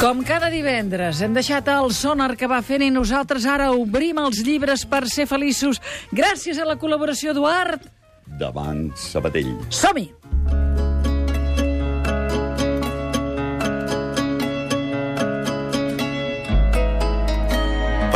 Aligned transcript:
Com 0.00 0.22
cada 0.24 0.48
divendres, 0.48 1.18
hem 1.20 1.34
deixat 1.36 1.66
el 1.68 1.90
sonar 1.92 2.30
que 2.40 2.48
va 2.48 2.62
fent 2.64 2.80
i 2.80 2.86
nosaltres 2.88 3.44
ara 3.44 3.66
obrim 3.76 4.16
els 4.22 4.38
llibres 4.46 4.86
per 4.88 5.02
ser 5.12 5.26
feliços 5.28 5.76
gràcies 6.16 6.56
a 6.56 6.64
la 6.64 6.78
col·laboració 6.80 7.34
d'Uart. 7.36 7.84
davant 8.40 8.86
Sabatell. 8.96 9.52
Som-hi! 9.68 10.06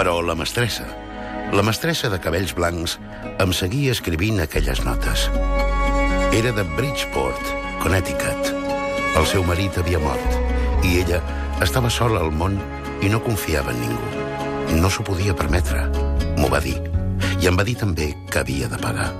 Però 0.00 0.16
la 0.24 0.38
mestressa, 0.40 0.88
la 1.52 1.68
mestressa 1.68 2.08
de 2.08 2.16
cabells 2.16 2.56
blancs, 2.56 2.96
em 3.36 3.52
seguia 3.52 3.92
escrivint 3.92 4.40
aquelles 4.40 4.80
notes. 4.88 5.28
Era 6.32 6.56
de 6.56 6.64
Bridgeport, 6.78 7.54
Connecticut. 7.84 8.54
El 9.20 9.28
seu 9.28 9.44
marit 9.44 9.76
havia 9.76 10.00
mort 10.00 10.40
i 10.84 11.00
ella 11.04 11.20
estava 11.64 11.90
sola 11.90 12.20
al 12.20 12.32
món 12.32 12.56
i 13.02 13.10
no 13.12 13.22
confiava 13.24 13.72
en 13.72 13.80
ningú. 13.82 14.78
No 14.80 14.90
s'ho 14.90 15.04
podia 15.06 15.36
permetre, 15.36 15.86
m'ho 16.38 16.48
va 16.52 16.60
dir. 16.64 16.76
I 17.40 17.48
em 17.50 17.58
va 17.58 17.66
dir 17.66 17.76
també 17.80 18.12
que 18.30 18.40
havia 18.40 18.68
de 18.68 18.80
pagar. 18.80 19.10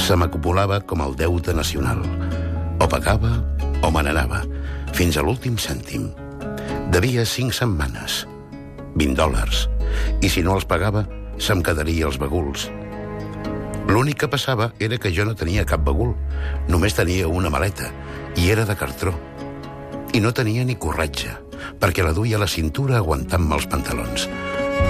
Se 0.00 0.16
m'acumulava 0.16 0.80
com 0.80 1.02
el 1.04 1.16
deute 1.18 1.54
nacional. 1.54 2.02
O 2.80 2.88
pagava 2.88 3.38
o 3.82 3.90
me 3.90 4.02
n'anava, 4.04 4.42
fins 4.96 5.16
a 5.16 5.24
l'últim 5.24 5.56
cèntim. 5.56 6.10
Devia 6.92 7.24
cinc 7.24 7.54
setmanes, 7.56 8.24
20 8.98 9.16
dòlars, 9.16 9.66
i 10.20 10.28
si 10.28 10.42
no 10.44 10.56
els 10.58 10.66
pagava, 10.68 11.06
se'm 11.40 11.62
quedaria 11.64 12.08
els 12.08 12.18
baguls. 12.20 12.68
L'únic 13.90 14.20
que 14.22 14.30
passava 14.30 14.70
era 14.78 14.98
que 14.98 15.12
jo 15.14 15.24
no 15.26 15.34
tenia 15.34 15.66
cap 15.66 15.82
bagul, 15.86 16.12
només 16.68 16.94
tenia 16.94 17.28
una 17.28 17.50
maleta, 17.50 17.88
i 18.36 18.50
era 18.52 18.66
de 18.68 18.76
cartró. 18.76 19.14
I 20.12 20.18
no 20.18 20.32
tenia 20.34 20.64
ni 20.66 20.74
corretge, 20.74 21.36
perquè 21.78 22.02
la 22.02 22.10
duia 22.10 22.34
a 22.34 22.40
la 22.42 22.48
cintura 22.50 22.96
aguantant-me 22.98 23.54
els 23.54 23.66
pantalons. 23.70 24.26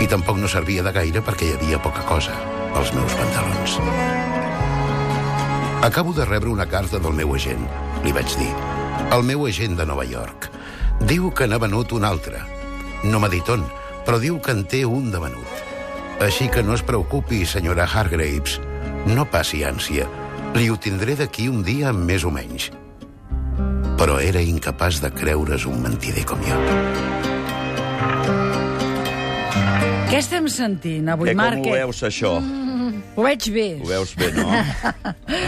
I 0.01 0.07
tampoc 0.09 0.39
no 0.41 0.49
servia 0.49 0.85
de 0.87 0.95
gaire 0.97 1.21
perquè 1.21 1.51
hi 1.51 1.57
havia 1.59 1.81
poca 1.83 2.07
cosa 2.09 2.37
als 2.73 2.93
meus 2.97 3.13
pantalons. 3.19 3.77
Acabo 5.85 6.15
de 6.17 6.25
rebre 6.25 6.49
una 6.49 6.67
carta 6.67 6.99
del 6.99 7.13
meu 7.13 7.35
agent, 7.37 7.69
li 8.05 8.17
vaig 8.17 8.33
dir. 8.41 8.49
El 9.13 9.27
meu 9.29 9.45
agent 9.45 9.77
de 9.77 9.85
Nova 9.85 10.09
York. 10.09 10.49
Diu 11.05 11.31
que 11.37 11.49
n'ha 11.49 11.61
venut 11.61 11.93
un 11.93 12.05
altre. 12.09 12.41
No 13.05 13.21
m'ha 13.21 13.29
dit 13.33 13.49
on, 13.53 13.65
però 14.07 14.21
diu 14.21 14.41
que 14.41 14.57
en 14.57 14.65
té 14.65 14.87
un 14.89 15.11
de 15.13 15.21
venut. 15.21 15.65
Així 16.21 16.49
que 16.49 16.65
no 16.65 16.73
es 16.77 16.85
preocupi, 16.85 17.45
senyora 17.45 17.89
Hargraves. 17.89 18.57
No 19.09 19.29
passi 19.29 19.65
ànsia. 19.69 20.09
Li 20.57 20.69
ho 20.69 20.77
tindré 20.81 21.17
d'aquí 21.17 21.49
un 21.49 21.65
dia 21.65 21.93
més 21.93 22.25
o 22.25 22.33
menys. 22.33 22.71
Però 24.01 24.17
era 24.21 24.41
incapaç 24.41 25.01
de 25.05 25.11
creure's 25.13 25.67
un 25.69 25.83
mentider 25.85 26.25
com 26.29 26.41
jo. 26.47 26.57
Què 30.11 30.19
estem 30.19 30.49
sentint 30.51 31.11
avui, 31.13 31.29
Que 31.31 31.35
com 31.37 31.43
Marc? 31.45 31.67
ho 31.67 31.75
veus, 31.77 32.01
això? 32.09 32.33
Ho 33.15 33.23
veig 33.27 33.47
bé. 33.53 33.67
Ho 33.83 33.87
veus 33.91 34.15
bé, 34.17 34.31
no? 34.35 34.49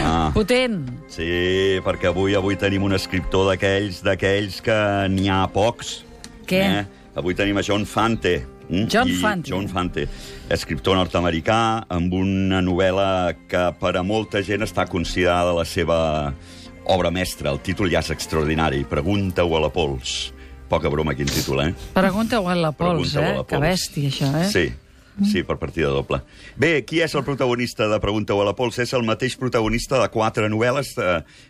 Ah, 0.03 0.31
Potent. 0.35 0.81
sí, 1.07 1.79
perquè 1.83 2.09
avui 2.11 2.35
avui 2.35 2.55
tenim 2.59 2.83
un 2.83 2.93
escriptor 2.93 3.47
d'aquells 3.49 4.01
d'aquells 4.03 4.59
que 4.63 4.75
n'hi 5.09 5.29
ha 5.31 5.45
pocs. 5.51 6.03
Què? 6.47 6.59
Eh? 6.59 6.83
Avui 7.15 7.35
tenim 7.35 7.57
a 7.57 7.63
John 7.63 7.85
Fante. 7.85 8.43
mm? 8.69 8.87
John 8.91 9.07
I 9.09 9.15
Fante. 9.21 9.49
John 9.51 9.67
Fante, 9.71 10.07
escriptor 10.49 10.95
nord-americà, 10.99 11.85
amb 11.89 12.13
una 12.13 12.61
novel·la 12.61 13.33
que 13.47 13.63
per 13.79 13.95
a 13.97 14.03
molta 14.03 14.41
gent 14.43 14.61
està 14.63 14.85
considerada 14.87 15.53
la 15.55 15.65
seva 15.65 16.33
obra 16.85 17.11
mestra. 17.11 17.51
El 17.51 17.59
títol 17.63 17.89
ja 17.91 17.99
és 18.03 18.09
extraordinari. 18.13 18.83
Pregunta-ho 18.89 19.57
a 19.57 19.61
la 19.61 19.69
Pols. 19.73 20.33
Poca 20.69 20.89
broma, 20.89 21.13
quin 21.15 21.27
títol, 21.29 21.61
eh? 21.67 21.73
Pregunta-ho 21.93 22.47
a 22.49 22.55
la 22.55 22.71
Pols, 22.71 23.15
eh? 23.15 23.21
la 23.37 23.43
Que 23.45 23.57
Pols. 23.57 23.61
bèstia, 23.67 24.09
això, 24.09 24.29
eh? 24.41 24.47
Sí, 24.49 25.29
sí, 25.29 25.43
per 25.45 25.57
partida 25.61 25.89
doble. 25.93 26.21
Bé, 26.57 26.83
qui 26.87 27.01
és 27.05 27.13
el 27.15 27.23
protagonista 27.23 27.87
de 27.87 27.99
Pregunta-ho 28.01 28.41
a 28.41 28.45
la 28.47 28.55
Pols? 28.57 28.79
És 28.79 28.93
el 28.97 29.03
mateix 29.05 29.35
protagonista 29.37 29.99
de 30.01 30.09
quatre 30.09 30.49
novel·les, 30.49 30.95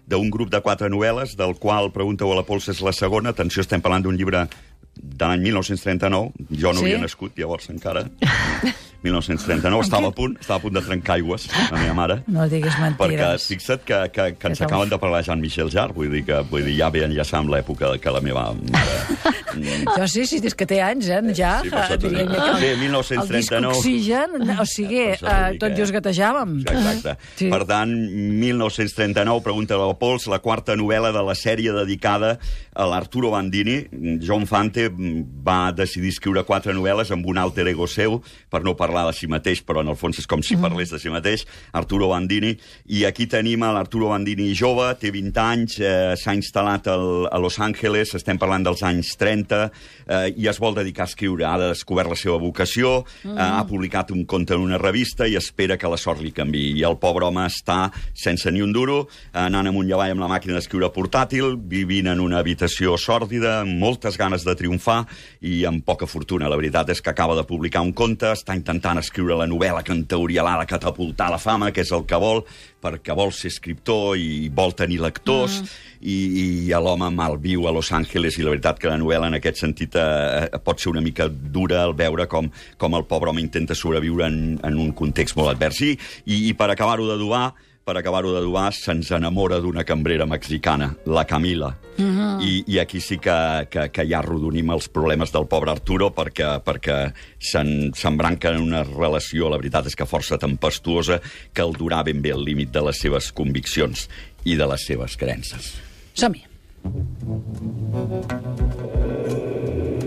d'un 0.08 0.30
grup 0.30 0.50
de 0.52 0.60
quatre 0.62 0.90
novel·les, 0.92 1.38
del 1.40 1.56
qual 1.56 1.92
Pregunta-ho 1.96 2.34
a 2.34 2.42
la 2.42 2.44
Pols 2.44 2.68
és 2.74 2.82
la 2.84 2.92
segona. 2.92 3.30
Atenció, 3.32 3.62
estem 3.64 3.82
parlant 3.82 4.04
d'un 4.04 4.18
llibre 4.20 4.48
de 4.96 5.26
l'any 5.26 5.42
1939. 5.48 6.34
Jo 6.52 6.74
no 6.74 6.80
Sí? 6.82 6.86
havia 6.92 7.00
nascut, 7.02 7.38
llavors, 7.40 7.70
encara. 7.70 8.04
1939. 9.04 9.84
Estava 9.84 10.10
a 10.10 10.16
punt, 10.16 10.38
estava 10.40 10.60
a 10.62 10.64
punt 10.64 10.78
de 10.78 10.82
trencar 10.86 11.18
aigües, 11.20 11.48
la 11.72 11.80
meva 11.82 11.94
mare. 11.98 12.20
No 12.34 12.48
diguis 12.50 12.74
Perquè 12.74 12.98
mentires. 12.98 13.48
fixa't 13.52 13.84
que, 13.86 14.00
que, 14.16 14.30
que 14.40 14.48
ens 14.54 14.62
acaben 14.64 14.90
de 14.90 14.98
parlar 15.02 15.22
Jean-Michel 15.28 15.70
Jarre, 15.74 15.94
vull 15.96 16.10
dir 16.14 16.24
que 16.28 16.40
vull 16.50 16.64
dir, 16.66 16.78
ja 16.80 16.90
ve 16.94 17.04
enllaçar 17.06 17.42
amb 17.44 17.52
l'època 17.54 17.92
que 18.02 18.14
la 18.16 18.22
meva 18.24 18.50
mare... 18.56 19.00
Jo 19.54 20.08
sí, 20.10 20.24
sí, 20.26 20.40
és 20.42 20.56
que 20.58 20.66
té 20.66 20.80
anys, 20.82 21.06
eh, 21.14 21.20
ja. 21.38 21.60
Sí, 21.62 21.70
per 21.70 21.84
això 21.84 21.98
t'ho 22.02 22.10
dic. 22.10 22.32
Bé, 22.58 22.72
el- 22.74 22.80
1939. 22.80 23.20
El 23.22 23.36
disc 23.38 23.54
Oxigen, 23.78 24.32
o 24.58 24.66
sigui, 24.66 25.04
t'ho 25.20 25.30
eh, 25.30 25.58
tot 25.62 25.76
just 25.78 25.94
gatejàvem. 25.94 26.56
Exacte. 26.64 27.14
Sí. 27.38 27.52
Per 27.54 27.60
tant, 27.70 27.94
1939, 28.42 29.44
Pregunta 29.46 29.78
la 29.78 29.92
Pols, 30.00 30.26
la 30.32 30.40
quarta 30.44 30.74
novel·la 30.80 31.12
de 31.14 31.22
la 31.28 31.36
sèrie 31.38 31.74
dedicada 31.76 32.38
a 32.74 32.88
l'Arturo 32.90 33.30
Bandini. 33.34 33.84
John 34.26 34.48
Fante 34.50 34.88
va 34.90 35.72
decidir 35.76 36.10
escriure 36.16 36.44
quatre 36.48 36.74
novel·les 36.74 37.12
amb 37.14 37.28
un 37.30 37.38
alter 37.42 37.68
ego 37.72 37.86
seu, 37.86 38.22
per 38.50 38.64
no 38.66 38.74
parlar 38.80 38.93
de 38.94 39.14
si 39.18 39.28
mateix, 39.28 39.64
però 39.66 39.82
en 39.82 39.90
el 39.90 39.98
fons 39.98 40.20
és 40.22 40.28
com 40.30 40.44
si 40.46 40.56
parlés 40.62 40.92
de 40.94 41.00
si 41.02 41.10
mateix, 41.10 41.48
Arturo 41.74 42.12
Bandini. 42.12 42.54
I 42.94 43.04
aquí 43.10 43.26
tenim 43.28 43.64
a 43.66 43.72
l'Arturo 43.74 44.12
Bandini 44.12 44.52
jove, 44.54 44.86
té 45.02 45.10
20 45.14 45.42
anys, 45.42 45.80
eh, 45.82 46.14
s'ha 46.20 46.36
instal·lat 46.38 46.88
al, 46.94 47.26
a 47.34 47.40
Los 47.42 47.58
Angeles, 47.60 48.14
estem 48.14 48.38
parlant 48.38 48.68
dels 48.68 48.84
anys 48.86 49.16
30, 49.18 49.64
eh, 50.06 50.30
i 50.38 50.48
es 50.52 50.62
vol 50.62 50.78
dedicar 50.78 51.08
a 51.08 51.10
escriure. 51.10 51.48
Ha 51.50 51.58
descobert 51.72 52.14
la 52.14 52.20
seva 52.20 52.38
vocació, 52.38 53.00
eh, 53.26 53.34
ha 53.34 53.66
publicat 53.66 54.14
un 54.14 54.28
conte 54.30 54.54
en 54.54 54.62
una 54.62 54.78
revista 54.78 55.26
i 55.26 55.36
espera 55.40 55.80
que 55.82 55.90
la 55.90 55.98
sort 55.98 56.22
li 56.22 56.32
canvi. 56.36 56.70
I 56.78 56.86
el 56.86 57.00
pobre 57.02 57.26
home 57.26 57.48
està 57.50 57.88
sense 58.14 58.52
ni 58.54 58.62
un 58.62 58.74
duro, 58.76 59.08
anant 59.34 59.72
amunt 59.72 59.90
i 59.90 59.96
avall 59.98 60.14
amb 60.14 60.22
la 60.22 60.32
màquina 60.32 60.60
d'escriure 60.60 60.92
portàtil, 60.94 61.58
vivint 61.58 62.12
en 62.14 62.22
una 62.22 62.40
habitació 62.44 62.98
sòrdida, 63.02 63.62
amb 63.64 63.80
moltes 63.82 64.20
ganes 64.22 64.46
de 64.46 64.56
triomfar 64.56 65.02
i 65.42 65.64
amb 65.66 65.84
poca 65.86 66.06
fortuna. 66.06 66.52
La 66.52 66.60
veritat 66.60 66.94
és 66.94 67.02
que 67.02 67.10
acaba 67.10 67.36
de 67.36 67.48
publicar 67.48 67.82
un 67.82 67.94
conte, 67.98 68.30
està 68.34 68.56
intentant 68.56 68.83
escriure 69.00 69.38
la 69.40 69.48
novel·la 69.48 69.84
que 69.84 69.94
en 69.96 70.04
teoria 70.06 70.44
l'ha 70.44 70.58
de 70.60 70.68
catapultar 70.68 71.30
a 71.30 71.36
la 71.36 71.40
fama, 71.40 71.72
que 71.72 71.82
és 71.82 71.92
el 71.96 72.04
que 72.06 72.20
vol, 72.20 72.44
perquè 72.84 73.16
vol 73.16 73.32
ser 73.32 73.52
escriptor 73.54 74.18
i 74.20 74.50
vol 74.54 74.76
tenir 74.76 75.00
lectors, 75.02 75.62
i, 76.02 76.18
i 76.44 76.46
l'home 76.76 77.10
malviu 77.16 77.68
a 77.68 77.72
Los 77.72 77.92
Angeles, 77.96 78.38
i 78.38 78.44
la 78.44 78.52
veritat 78.52 78.80
que 78.80 78.92
la 78.92 79.00
novel·la 79.00 79.32
en 79.32 79.40
aquest 79.40 79.64
sentit 79.64 79.96
eh, 79.96 80.50
pot 80.64 80.80
ser 80.84 80.92
una 80.92 81.02
mica 81.02 81.30
dura 81.30 81.84
al 81.84 81.96
veure 81.96 82.28
com, 82.28 82.50
com 82.78 82.98
el 83.00 83.08
pobre 83.08 83.32
home 83.32 83.42
intenta 83.42 83.76
sobreviure 83.76 84.28
en, 84.28 84.58
en 84.64 84.80
un 84.80 84.92
context 84.92 85.40
molt 85.40 85.56
advers. 85.56 85.80
I, 85.82 85.94
i, 86.26 86.42
i 86.50 86.58
per 86.60 86.74
acabar-ho 86.74 87.08
d'adobar, 87.08 87.54
per 87.84 87.98
acabar-ho 88.00 88.32
d'adobar, 88.32 88.70
se'ns 88.76 89.12
enamora 89.12 89.60
d'una 89.60 89.84
cambrera 89.84 90.26
mexicana, 90.26 90.94
la 91.06 91.26
Camila. 91.26 91.76
Uh 91.98 92.04
-huh. 92.04 92.42
I, 92.42 92.64
I 92.68 92.80
aquí 92.80 93.00
sí 93.02 93.18
que, 93.18 93.68
que, 93.70 93.90
que 93.92 94.08
ja 94.08 94.20
arrodonim 94.20 94.70
els 94.72 94.88
problemes 94.88 95.32
del 95.32 95.48
pobre 95.48 95.72
Arturo 95.72 96.10
perquè, 96.16 96.64
perquè 96.64 97.14
s'embranca 97.40 98.50
en 98.50 98.62
una 98.62 98.84
relació, 98.84 99.50
la 99.50 99.58
veritat 99.58 99.86
és 99.88 99.96
que 99.96 100.06
força 100.06 100.38
tempestuosa, 100.38 101.22
que 101.54 101.62
el 101.62 101.74
durà 101.74 102.04
ben 102.04 102.22
bé 102.22 102.32
al 102.32 102.44
límit 102.44 102.72
de 102.72 102.82
les 102.82 102.98
seves 102.98 103.32
conviccions 103.32 104.10
i 104.46 104.56
de 104.56 104.68
les 104.68 104.86
seves 104.86 105.18
creences. 105.18 105.74
Som-hi. 106.14 106.44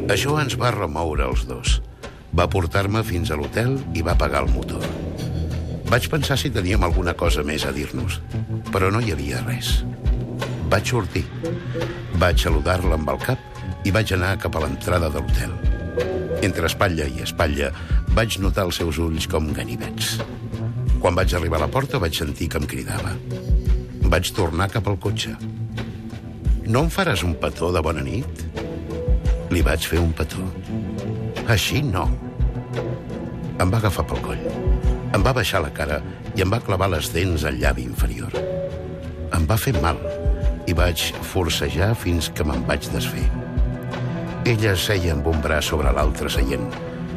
Això 0.09 0.41
ens 0.41 0.57
va 0.59 0.71
remoure 0.71 1.25
els 1.25 1.47
dos. 1.47 1.83
Va 2.37 2.49
portar-me 2.49 3.03
fins 3.03 3.31
a 3.31 3.37
l'hotel 3.37 3.79
i 3.95 4.03
va 4.03 4.17
pagar 4.17 4.43
el 4.45 4.53
motor. 4.53 5.06
Vaig 5.87 6.09
pensar 6.11 6.35
si 6.39 6.51
teníem 6.51 6.83
alguna 6.83 7.15
cosa 7.15 7.45
més 7.47 7.63
a 7.67 7.71
dir-nos, 7.75 8.19
però 8.75 8.91
no 8.91 8.99
hi 9.01 9.13
havia 9.15 9.43
res. 9.45 9.85
Vaig 10.71 10.91
sortir. 10.91 11.23
Vaig 12.19 12.43
saludar-la 12.43 12.99
amb 12.99 13.13
el 13.13 13.21
cap 13.23 13.87
i 13.87 13.93
vaig 13.95 14.11
anar 14.17 14.35
cap 14.43 14.57
a 14.59 14.65
l'entrada 14.65 15.11
de 15.15 15.23
l'hotel. 15.23 15.55
Entre 16.43 16.67
espatlla 16.67 17.07
i 17.07 17.23
espatlla 17.23 17.71
vaig 18.19 18.41
notar 18.43 18.67
els 18.67 18.83
seus 18.83 18.99
ulls 18.99 19.29
com 19.31 19.53
ganivets. 19.55 20.17
Quan 20.99 21.15
vaig 21.15 21.37
arribar 21.39 21.61
a 21.61 21.67
la 21.67 21.71
porta 21.71 22.03
vaig 22.03 22.19
sentir 22.19 22.51
que 22.51 22.59
em 22.59 22.67
cridava. 22.67 23.15
Vaig 24.11 24.35
tornar 24.35 24.71
cap 24.73 24.91
al 24.91 24.99
cotxe. 24.99 25.37
No 26.67 26.83
em 26.83 26.91
faràs 26.91 27.23
un 27.23 27.39
petó 27.39 27.71
de 27.71 27.83
bona 27.83 28.03
nit? 28.03 28.47
Li 29.55 29.63
vaig 29.63 29.87
fer 29.87 30.03
un 30.03 30.11
petó. 30.19 30.43
Així 31.47 31.85
no. 31.87 32.09
Em 33.63 33.71
va 33.71 33.79
agafar 33.79 34.03
pel 34.11 34.25
coll. 34.27 34.66
Em 35.17 35.23
va 35.25 35.33
baixar 35.33 35.63
la 35.65 35.71
cara 35.73 35.97
i 36.37 36.43
em 36.45 36.51
va 36.53 36.59
clavar 36.61 36.91
les 36.93 37.07
dents 37.09 37.47
al 37.49 37.57
llavi 37.57 37.87
inferior. 37.89 38.35
Em 39.33 39.45
va 39.49 39.57
fer 39.57 39.73
mal 39.81 39.97
i 40.69 40.75
vaig 40.77 41.05
forcejar 41.25 41.95
fins 41.97 42.27
que 42.29 42.45
me'n 42.45 42.67
vaig 42.69 42.85
desfer. 42.93 43.25
Ella 44.53 44.75
seia 44.77 45.15
amb 45.15 45.31
un 45.31 45.39
braç 45.41 45.71
sobre 45.71 45.93
l'altre 45.97 46.29
seient. 46.35 46.67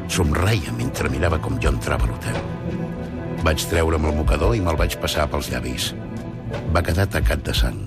Somreia 0.08 0.72
mentre 0.78 1.12
mirava 1.12 1.42
com 1.44 1.60
jo 1.60 1.74
entrava 1.76 2.08
a 2.08 2.12
l'hotel. 2.14 2.38
Vaig 3.44 3.66
treure'm 3.72 4.08
el 4.08 4.16
mocador 4.22 4.56
i 4.56 4.64
me'l 4.64 4.80
vaig 4.80 4.96
passar 5.02 5.26
pels 5.34 5.50
llavis. 5.52 5.90
Va 6.72 6.86
quedar 6.86 7.10
tacat 7.12 7.44
de 7.50 7.56
sang. 7.62 7.82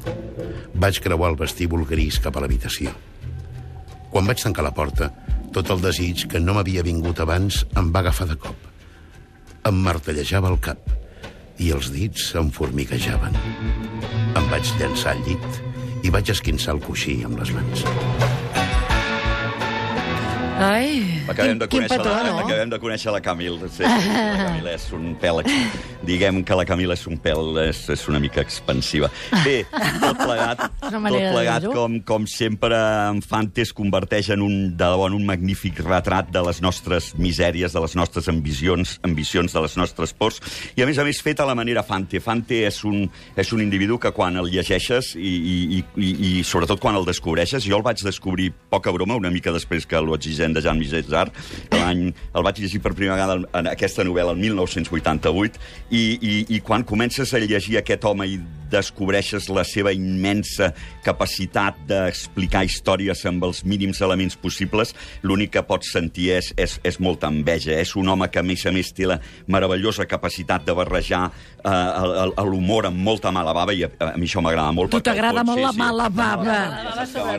Vaig 0.75 1.01
creuar 1.01 1.31
el 1.33 1.39
vestíbul 1.41 1.87
gris 1.89 2.21
cap 2.21 2.37
a 2.37 2.45
l'habitació. 2.45 2.93
Quan 4.13 4.29
vaig 4.29 4.45
tancar 4.45 4.67
la 4.69 4.75
porta, 4.77 5.09
tot 5.57 5.73
el 5.73 5.81
desig 5.81 6.27
que 6.29 6.43
no 6.43 6.59
m'havia 6.59 6.85
vingut 6.85 7.25
abans 7.25 7.63
em 7.73 7.89
va 7.97 8.05
agafar 8.05 8.29
de 8.29 8.37
cop. 8.45 8.72
Em 9.69 9.77
martellejava 9.85 10.51
el 10.51 10.59
cap 10.59 10.89
i 11.63 11.71
els 11.75 11.93
dits 11.95 12.33
em 12.41 12.49
formiguejaven. 12.51 13.37
Em 14.35 14.49
vaig 14.51 14.73
llançar 14.81 15.15
al 15.15 15.23
llit 15.29 15.61
i 16.03 16.11
vaig 16.11 16.33
esquinçar 16.35 16.75
el 16.75 16.83
coixí 16.83 17.21
amb 17.23 17.39
les 17.39 17.53
mans. 17.55 17.85
Ai, 20.63 21.22
Acabem 21.29 21.59
de, 21.59 21.69
Quin- 21.69 21.83
quin 21.83 21.89
conèixer 21.89 21.99
petó, 22.03 22.11
la, 22.11 22.31
no? 22.33 22.39
acabem 22.43 22.71
de 22.73 22.79
conèixer 22.83 23.13
la 23.15 23.21
Camil. 23.23 23.59
Sí, 23.71 23.85
la 23.87 24.37
Camil 24.43 24.67
és 24.73 24.87
un 24.97 25.13
pèl... 25.23 25.43
Diguem 26.03 26.41
que 26.43 26.57
la 26.59 26.65
Camil 26.67 26.91
és 26.95 27.05
un 27.07 27.19
pèl... 27.23 27.53
És, 27.69 27.85
és 27.95 28.03
una 28.11 28.19
mica 28.23 28.43
expansiva. 28.43 29.07
Bé, 29.45 29.61
tot 30.03 30.19
plegat, 30.19 30.65
tot 30.83 30.97
de 30.97 31.03
plegat 31.31 31.67
com, 31.71 32.01
com 32.09 32.27
sempre, 32.27 32.75
en 33.13 33.21
Fante 33.23 33.63
es 33.63 33.71
converteix 33.77 34.33
en 34.35 34.43
un, 34.43 34.57
de 34.75 34.83
debò, 34.83 35.07
en 35.07 35.15
un 35.15 35.27
magnífic 35.29 35.79
retrat 35.87 36.33
de 36.35 36.43
les 36.43 36.59
nostres 36.65 37.13
misèries, 37.23 37.73
de 37.77 37.83
les 37.85 37.95
nostres 37.99 38.27
ambicions, 38.33 38.97
ambicions, 39.07 39.55
de 39.55 39.63
les 39.63 39.77
nostres 39.79 40.13
pors, 40.19 40.41
i 40.75 40.83
a 40.83 40.89
més 40.91 40.99
a 40.99 41.07
més 41.07 41.23
fet 41.23 41.39
a 41.41 41.47
la 41.47 41.55
manera 41.59 41.85
Fante. 41.87 42.19
Fante 42.25 42.65
és 42.67 42.83
un, 42.89 43.05
és 43.39 43.53
un 43.55 43.63
individu 43.63 44.01
que 44.03 44.11
quan 44.17 44.37
el 44.43 44.51
llegeixes 44.51 45.13
i, 45.15 45.23
i, 45.23 45.57
i, 45.79 45.85
i, 46.03 46.11
i 46.33 46.33
sobretot 46.47 46.83
quan 46.83 46.99
el 46.99 47.07
descobreixes, 47.07 47.63
jo 47.69 47.79
el 47.79 47.87
vaig 47.87 48.03
descobrir, 48.03 48.51
poca 48.75 48.91
broma, 48.95 49.15
una 49.21 49.31
mica 49.31 49.55
després 49.55 49.87
que 49.87 50.03
l'Oxigen 50.03 50.57
de 50.59 50.65
Jean 50.65 50.83
Sartre, 51.13 51.45
l'any 51.77 52.09
el 52.11 52.47
vaig 52.47 52.63
llegir 52.63 52.81
per 52.83 52.95
primera 52.97 53.19
vegada 53.19 53.39
en 53.61 53.71
aquesta 53.71 54.07
novel·la 54.07 54.35
el 54.35 54.43
1988, 54.43 55.63
i, 55.91 56.03
i, 56.17 56.35
i 56.57 56.61
quan 56.65 56.87
comences 56.89 57.35
a 57.35 57.43
llegir 57.43 57.79
aquest 57.81 58.05
home 58.09 58.29
i 58.29 58.41
descobreixes 58.73 59.51
la 59.53 59.65
seva 59.69 59.93
immensa 59.93 60.71
capacitat 61.05 61.77
d'explicar 61.89 62.65
històries 62.65 63.25
amb 63.29 63.45
els 63.45 63.63
mínims 63.69 64.01
elements 64.05 64.39
possibles, 64.41 64.95
l'únic 65.23 65.53
que 65.57 65.65
pots 65.69 65.93
sentir 65.93 66.31
és, 66.39 66.53
és, 66.57 66.79
és 66.87 66.99
molta 67.03 67.29
enveja. 67.33 67.77
És 67.77 67.95
un 68.01 68.09
home 68.09 68.31
que, 68.33 68.41
a 68.41 68.47
més 68.47 68.65
a 68.67 68.73
més, 68.75 68.93
té 68.97 69.09
la 69.09 69.19
meravellosa 69.53 70.07
capacitat 70.09 70.65
de 70.67 70.77
barrejar 70.77 71.27
eh, 71.29 72.45
l'humor 72.49 72.89
amb 72.89 73.03
molta 73.05 73.33
mala 73.35 73.55
bava, 73.57 73.75
i 73.77 73.85
a, 73.87 73.91
a 74.09 74.15
mi 74.17 74.29
això 74.29 74.43
m'agrada 74.45 74.73
molt. 74.77 74.95
Tu 74.95 75.03
t'agrada 75.05 75.45
molt 75.47 75.63
la 75.63 75.75
mala 75.77 76.09
bava. 76.13 76.59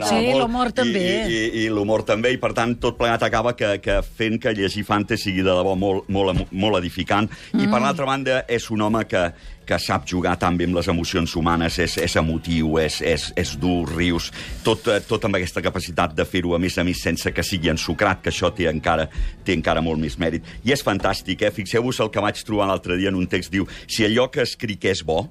Sí, 0.06 0.20
l'humor 0.38 0.72
també. 0.76 1.04
I, 1.24 1.34
i, 1.34 1.64
i 1.64 1.66
l'humor 1.72 2.04
també, 2.06 2.34
i 2.34 2.40
per 2.40 2.52
tant 2.56 2.76
tot 2.80 2.98
plegat 3.00 3.26
acaba 3.26 3.54
que, 3.58 3.63
que 3.82 4.00
fent 4.04 4.38
que 4.42 4.52
llegir 4.56 4.84
Fante 4.86 5.18
sigui 5.20 5.42
de 5.44 5.50
debò 5.50 5.74
molt, 5.78 6.08
molt, 6.12 6.46
molt 6.52 6.78
edificant. 6.80 7.30
Mm. 7.52 7.64
I 7.64 7.68
per 7.72 7.80
l'altra 7.82 8.08
banda 8.08 8.40
és 8.50 8.66
un 8.74 8.84
home 8.84 9.04
que, 9.10 9.22
que 9.66 9.78
sap 9.80 10.06
jugar 10.08 10.34
tan 10.40 10.58
bé 10.58 10.68
amb 10.68 10.78
les 10.78 10.88
emocions 10.92 11.36
humanes, 11.38 11.78
és, 11.82 11.96
és 12.04 12.16
emotiu, 12.20 12.76
és, 12.82 13.00
és, 13.14 13.28
és 13.40 13.54
dur, 13.60 13.84
rius, 13.94 14.30
tot, 14.66 14.88
eh, 14.92 15.00
tot 15.08 15.24
amb 15.28 15.38
aquesta 15.40 15.62
capacitat 15.64 16.14
de 16.16 16.26
fer-ho, 16.28 16.54
a 16.54 16.60
més 16.62 16.76
a 16.78 16.84
més, 16.86 17.00
sense 17.02 17.32
que 17.34 17.46
sigui 17.46 17.72
ensucrat, 17.72 18.22
que 18.24 18.32
això 18.32 18.52
té 18.54 18.68
encara, 18.70 19.08
té 19.44 19.56
encara 19.56 19.84
molt 19.84 20.02
més 20.02 20.18
mèrit. 20.20 20.44
I 20.64 20.74
és 20.76 20.84
fantàstic, 20.84 21.46
eh? 21.46 21.54
Fixeu-vos 21.54 22.02
el 22.04 22.12
que 22.12 22.24
vaig 22.24 22.44
trobar 22.44 22.68
l'altre 22.70 22.98
dia 23.00 23.12
en 23.12 23.18
un 23.20 23.30
text, 23.30 23.52
diu, 23.54 23.68
si 23.86 24.06
allò 24.06 24.28
que 24.32 24.44
escric 24.44 24.90
és 24.92 25.04
bo, 25.06 25.24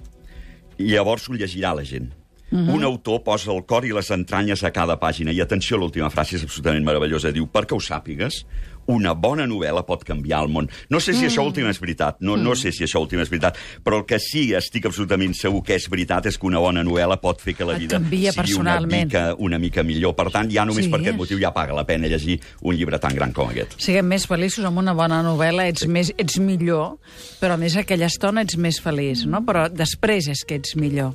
llavors 0.82 1.30
ho 1.30 1.38
llegirà 1.38 1.76
la 1.78 1.86
gent. 1.88 2.12
Uh 2.54 2.60
-huh. 2.60 2.76
Un 2.76 2.84
autor 2.84 3.24
posa 3.24 3.52
el 3.52 3.66
cor 3.66 3.84
i 3.84 3.92
les 3.92 4.12
entranyes 4.12 4.64
a 4.64 4.70
cada 4.72 5.00
pàgina. 5.00 5.32
I 5.34 5.42
atenció, 5.42 5.76
l'última 5.76 6.12
frase 6.12 6.36
és 6.36 6.44
absolutament 6.44 6.86
meravellosa. 6.86 7.32
Diu, 7.32 7.48
perquè 7.52 7.74
ho 7.74 7.80
sàpigues, 7.80 8.46
una 8.88 9.14
bona 9.14 9.46
novel·la 9.50 9.86
pot 9.88 10.04
canviar 10.08 10.44
el 10.44 10.52
món. 10.54 10.70
No 10.90 11.00
sé 11.00 11.14
si 11.14 11.24
mm. 11.24 11.32
això 11.32 11.46
últim 11.46 11.68
és 11.70 11.80
veritat, 11.82 12.20
no, 12.22 12.38
no 12.38 12.56
sé 12.60 12.72
si 12.76 12.84
això 12.86 13.02
últim 13.04 13.22
és 13.24 13.32
veritat, 13.32 13.58
però 13.84 14.02
el 14.02 14.08
que 14.10 14.20
sí 14.20 14.50
estic 14.58 14.88
absolutament 14.90 15.36
segur 15.38 15.64
que 15.64 15.78
és 15.78 15.88
veritat 15.92 16.28
és 16.30 16.38
que 16.38 16.48
una 16.50 16.62
bona 16.64 16.84
novel·la 16.86 17.20
pot 17.22 17.42
fer 17.42 17.56
que 17.58 17.68
la 17.68 17.78
vida 17.80 18.00
sigui 18.00 18.58
una 18.60 18.80
mica, 18.82 19.24
una 19.38 19.60
mica 19.60 19.84
millor. 19.84 20.16
Per 20.18 20.30
tant, 20.34 20.52
ja 20.52 20.66
només 20.66 20.86
Sí. 20.86 20.92
per 20.92 21.00
aquest 21.00 21.18
motiu 21.18 21.40
ja 21.40 21.54
paga 21.54 21.74
la 21.74 21.86
pena 21.86 22.08
llegir 22.08 22.40
un 22.62 22.76
llibre 22.76 23.00
tan 23.00 23.16
gran 23.16 23.32
com 23.32 23.50
aquest. 23.50 23.78
Siguem 23.80 24.06
més 24.06 24.28
feliços 24.28 24.66
amb 24.66 24.78
una 24.78 24.94
bona 24.94 25.22
novel·la, 25.24 25.68
ets, 25.72 25.88
més, 25.88 26.12
ets 26.18 26.40
millor, 26.40 26.98
però 27.40 27.54
a 27.54 27.58
més 27.58 27.76
aquella 27.78 28.08
estona 28.08 28.42
ets 28.42 28.58
més 28.58 28.80
feliç, 28.82 29.26
no? 29.26 29.42
Però 29.46 29.70
després 29.72 30.28
és 30.28 30.44
que 30.44 30.56
ets 30.60 30.76
millor. 30.76 31.14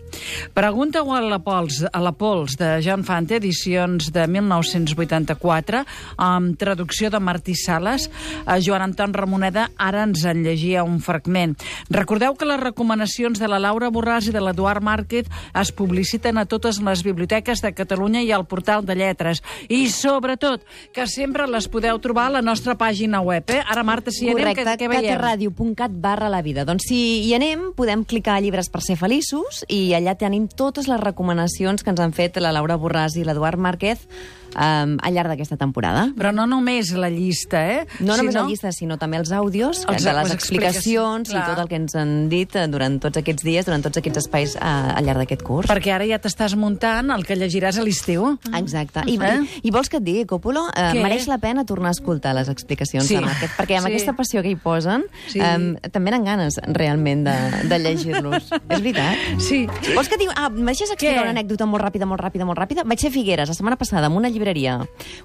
Pregunta-ho 0.55 1.12
a 1.14 1.21
la 1.21 1.38
Pols, 1.44 1.85
a 1.93 2.00
la 2.00 2.12
Pols 2.12 2.56
de 2.56 2.79
Joan 2.85 3.05
Fante, 3.05 3.37
edicions 3.37 4.11
de 4.14 4.26
1984, 4.26 5.85
amb 6.17 6.56
traducció 6.59 7.11
de 7.11 7.21
Martí 7.21 7.55
Sales. 7.65 8.09
A 8.47 8.59
Joan 8.61 8.83
Anton 8.83 9.15
Ramoneda 9.15 9.69
ara 9.77 10.05
ens 10.07 10.25
en 10.29 10.43
llegia 10.45 10.85
un 10.87 11.01
fragment. 11.05 11.57
Recordeu 11.91 12.37
que 12.39 12.49
les 12.49 12.61
recomanacions 12.61 13.41
de 13.41 13.49
la 13.51 13.61
Laura 13.63 13.91
Borràs 13.95 14.29
i 14.29 14.35
de 14.35 14.43
l'Eduard 14.43 14.85
Márquez 14.85 15.29
es 15.53 15.73
publiciten 15.73 16.39
a 16.39 16.47
totes 16.47 16.81
les 16.85 17.03
biblioteques 17.07 17.63
de 17.65 17.73
Catalunya 17.75 18.23
i 18.23 18.33
al 18.33 18.47
portal 18.47 18.85
de 18.87 18.97
lletres. 18.99 19.43
I, 19.69 19.89
sobretot, 19.93 20.65
que 20.95 21.07
sempre 21.11 21.47
les 21.51 21.69
podeu 21.69 21.99
trobar 22.03 22.29
a 22.29 22.37
la 22.39 22.43
nostra 22.43 22.77
pàgina 22.79 23.21
web. 23.25 23.51
Eh? 23.51 23.61
Ara, 23.67 23.85
Marta, 23.87 24.15
si 24.15 24.27
hi 24.27 24.33
anem, 24.33 24.43
Correcte, 24.43 24.65
què, 24.65 24.77
què 24.79 24.91
veiem? 24.93 25.15
catradio.cat 25.15 25.95
barra 26.01 26.31
la 26.33 26.43
vida. 26.43 26.65
Doncs 26.69 26.89
si 26.89 27.01
hi 27.27 27.35
anem, 27.37 27.71
podem 27.77 28.05
clicar 28.09 28.39
a 28.39 28.45
llibres 28.45 28.71
per 28.73 28.83
ser 28.85 28.99
feliços 29.01 29.65
i 29.69 29.93
allà 29.99 30.17
tenim 30.19 30.49
totes 30.49 30.89
les 30.91 31.01
recomanacions 31.01 31.85
que 31.85 31.95
ens 31.95 32.03
han 32.03 32.15
fet 32.17 32.39
la 32.43 32.55
Laura 32.55 32.79
Borràs 32.79 33.19
i 33.19 33.25
l'Eduard 33.27 33.61
Márquez 33.61 34.07
um, 34.56 34.97
al 35.03 35.15
llarg 35.15 35.29
d'aquesta 35.33 35.56
temporada. 35.56 36.09
Però 36.17 36.33
no 36.35 36.47
només 36.47 36.93
la 36.93 37.11
llista, 37.11 37.61
eh? 37.69 37.87
No 38.00 38.17
només 38.17 38.35
Sinó- 38.35 38.43
la 38.45 38.49
llista, 38.49 38.73
sinó 38.73 38.99
també 38.99 39.17
els 39.19 39.31
àudios 39.33 39.85
Els- 39.89 40.05
de 40.05 40.12
les 40.12 40.25
les 40.29 40.35
explicacions, 40.35 41.29
explicacions 41.29 41.29
i 41.31 41.33
clar. 41.33 41.47
tot 41.55 41.59
el 41.65 41.69
que 41.69 41.77
ens 41.77 41.95
han 41.95 42.29
dit 42.29 42.55
eh, 42.56 42.67
durant 42.69 42.99
tots 43.00 43.17
aquests 43.19 43.43
dies, 43.45 43.67
durant 43.67 43.83
tots 43.83 43.99
aquests 43.99 44.19
espais 44.25 44.56
eh, 44.56 44.61
al 44.61 45.05
llarg 45.05 45.19
d'aquest 45.19 45.43
curs. 45.43 45.69
Perquè 45.69 45.93
ara 45.95 46.06
ja 46.06 46.19
t'estàs 46.19 46.55
muntant 46.56 47.11
el 47.11 47.25
que 47.27 47.37
llegiràs 47.37 47.79
a 47.79 47.83
l'estiu. 47.85 48.39
Exacte. 48.55 49.03
I, 49.06 49.19
Eh? 49.19 49.41
i, 49.62 49.69
I 49.69 49.71
vols 49.71 49.89
que 49.89 49.99
et 49.99 50.03
digui, 50.05 50.25
Còpolo? 50.27 50.69
Eh, 50.75 50.93
Què? 50.95 51.03
mereix 51.03 51.27
la 51.29 51.39
pena 51.39 51.65
tornar 51.65 51.89
a 51.89 51.97
escoltar 51.97 52.35
les 52.35 52.49
explicacions 52.49 53.06
Sí. 53.06 53.15
de 53.17 53.21
Márquez, 53.23 53.50
perquè 53.56 53.77
amb 53.79 53.87
Sí. 53.87 53.93
aquesta 53.95 54.12
passió 54.15 54.43
que 54.43 54.50
hi 54.50 54.56
posen 54.56 55.05
Sí. 55.29 55.41
eh, 55.41 55.91
també 55.91 56.11
eren 56.11 56.25
ganes 56.25 56.59
realment 56.67 57.25
de, 57.27 57.69
de 57.69 57.79
llegir-los. 57.79 58.50
És 58.69 58.81
veritat? 58.81 59.17
Sí. 59.41 59.67
Vols 59.95 60.09
que 60.09 60.15
et 60.15 60.21
digui... 60.21 60.33
Ah, 60.37 60.47
em 60.49 60.65
deixes 60.65 60.91
explicar 60.91 61.17
Què? 61.19 61.23
una 61.23 61.31
anècdota 61.35 61.67
molt 61.67 61.83
ràpida, 61.85 62.06
molt 62.06 62.21
ràpida, 62.21 62.45
molt 62.45 62.59
ràpida? 62.59 62.85
Vaig 62.85 62.99
ser 63.00 63.11
Figueres 63.11 63.49
la 63.49 63.55
setmana 63.55 63.77
passada 63.77 64.06
amb 64.06 64.17
una 64.17 64.31
llibreria, 64.38 64.79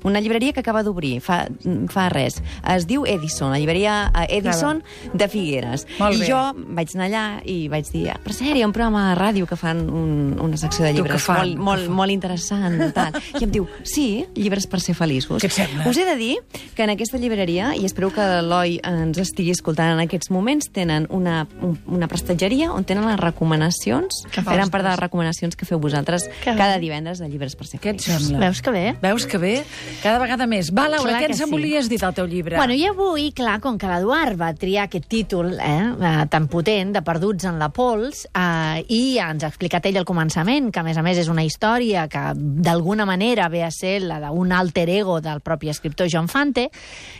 una 0.04 0.20
llibreria 0.20 0.52
que 0.54 0.60
acaba 0.60 0.82
d'obrir 0.84 1.20
fa, 1.22 1.46
fa 1.94 2.10
res. 2.10 2.42
Es 2.74 2.88
diu 2.90 3.06
Edison, 3.06 3.52
la 3.54 3.60
llibreria 3.62 4.12
eh, 4.26 4.40
Edison 4.40 4.82
de 5.14 5.28
Figueres. 5.30 5.86
Molt 6.00 6.18
I 6.18 6.24
bé. 6.24 6.28
jo 6.32 6.42
vaig 6.74 6.90
anar 6.98 7.08
allà 7.08 7.26
i 7.46 7.68
vaig 7.70 7.86
dir, 7.94 8.10
"Ah, 8.10 8.20
per 8.24 8.34
cert, 8.34 8.56
hi 8.58 8.62
ha 8.64 8.68
un 8.68 8.74
programa 8.74 9.10
de 9.14 9.20
ràdio 9.22 9.46
que 9.48 9.56
fan 9.56 9.86
un, 9.90 10.38
una 10.42 10.58
secció 10.58 10.84
de 10.86 10.94
llibres 10.94 11.14
que 11.14 11.20
fan? 11.20 11.56
molt, 11.56 11.58
molt, 11.58 11.90
molt 11.90 12.12
interessant. 12.12 12.94
Tal. 12.94 13.14
I 13.40 13.44
em 13.44 13.52
diu, 13.52 13.68
sí, 13.84 14.26
llibres 14.36 14.66
per 14.68 14.80
ser 14.82 14.96
feliços. 14.96 15.42
Què 15.42 15.46
et 15.46 15.52
sembla? 15.54 15.88
Us 15.90 15.98
he 15.98 16.06
de 16.06 16.16
dir 16.16 16.38
que 16.76 16.84
en 16.84 16.90
aquesta 16.90 17.18
llibreria, 17.18 17.76
i 17.76 17.86
espero 17.86 18.10
que 18.12 18.22
l'Eloi 18.22 18.80
ens 18.84 19.18
estigui 19.18 19.52
escoltant 19.52 19.94
en 19.94 20.00
aquests 20.00 20.32
moments, 20.32 20.70
tenen 20.72 21.08
una, 21.10 21.48
un, 21.62 21.78
una 21.88 22.08
prestatgeria 22.08 22.72
on 22.74 22.84
tenen 22.84 23.06
les 23.06 23.20
recomanacions, 23.20 24.24
Que 24.32 24.42
eren 24.42 24.70
part 24.72 24.84
de 24.84 24.90
les 24.90 25.00
recomanacions 25.00 25.56
que 25.56 25.66
feu 25.66 25.80
vosaltres 25.80 26.28
Que 26.44 26.56
cada 26.56 26.76
bé. 26.78 26.82
divendres 26.82 27.20
de 27.20 27.28
llibres 27.30 27.56
per 27.56 27.68
ser 27.68 27.80
Què 27.80 27.90
et 27.94 28.02
feliços. 28.02 28.28
sembla? 28.30 28.40
Veus 28.48 28.62
que 28.62 28.72
bé? 28.72 28.96
Veus 29.04 29.26
que 29.28 29.36
bé? 29.36 29.66
Cada 30.00 30.16
vegada 30.22 30.46
més. 30.48 30.70
Va, 30.72 30.86
Laura, 30.88 31.10
Clar 31.10 31.20
què 31.20 31.28
ens 31.34 31.42
en 31.44 31.50
sí. 31.50 31.52
volies 31.52 31.90
dir 31.92 31.98
del 32.00 32.14
teu 32.16 32.28
llibre? 32.30 32.56
Bueno, 32.56 32.72
i 32.72 32.86
avui, 32.88 33.26
clar, 33.36 33.58
com 33.60 33.76
que 33.76 33.90
l'Eduard 33.90 34.38
va 34.40 34.54
triar 34.56 34.86
aquest 34.88 35.10
títol 35.12 35.50
eh, 35.58 35.74
eh, 35.92 36.12
tan 36.32 36.46
potent 36.48 36.94
de 36.96 37.02
Perduts 37.04 37.50
en 37.50 37.60
la 37.60 37.68
pols 37.76 38.22
eh, 38.30 38.80
i 38.96 39.18
ens 39.20 39.44
ha 39.44 39.50
explicat 39.52 39.90
ell 39.90 40.00
al 40.00 40.08
començament 40.08 40.70
que, 40.72 40.80
a 40.80 40.86
més 40.88 40.96
a 40.96 41.04
més, 41.04 41.20
és 41.20 41.28
una 41.28 41.44
història 41.44 42.06
que 42.08 42.22
d'alguna 42.38 43.04
manera 43.10 43.50
ve 43.52 43.66
a 43.68 43.72
ser 43.76 43.98
la 44.06 44.22
d'un 44.24 44.56
alter 44.56 44.88
ego 44.96 45.18
del 45.20 45.44
propi 45.44 45.74
escriptor 45.74 46.08
John 46.08 46.32
Fante, 46.32 46.70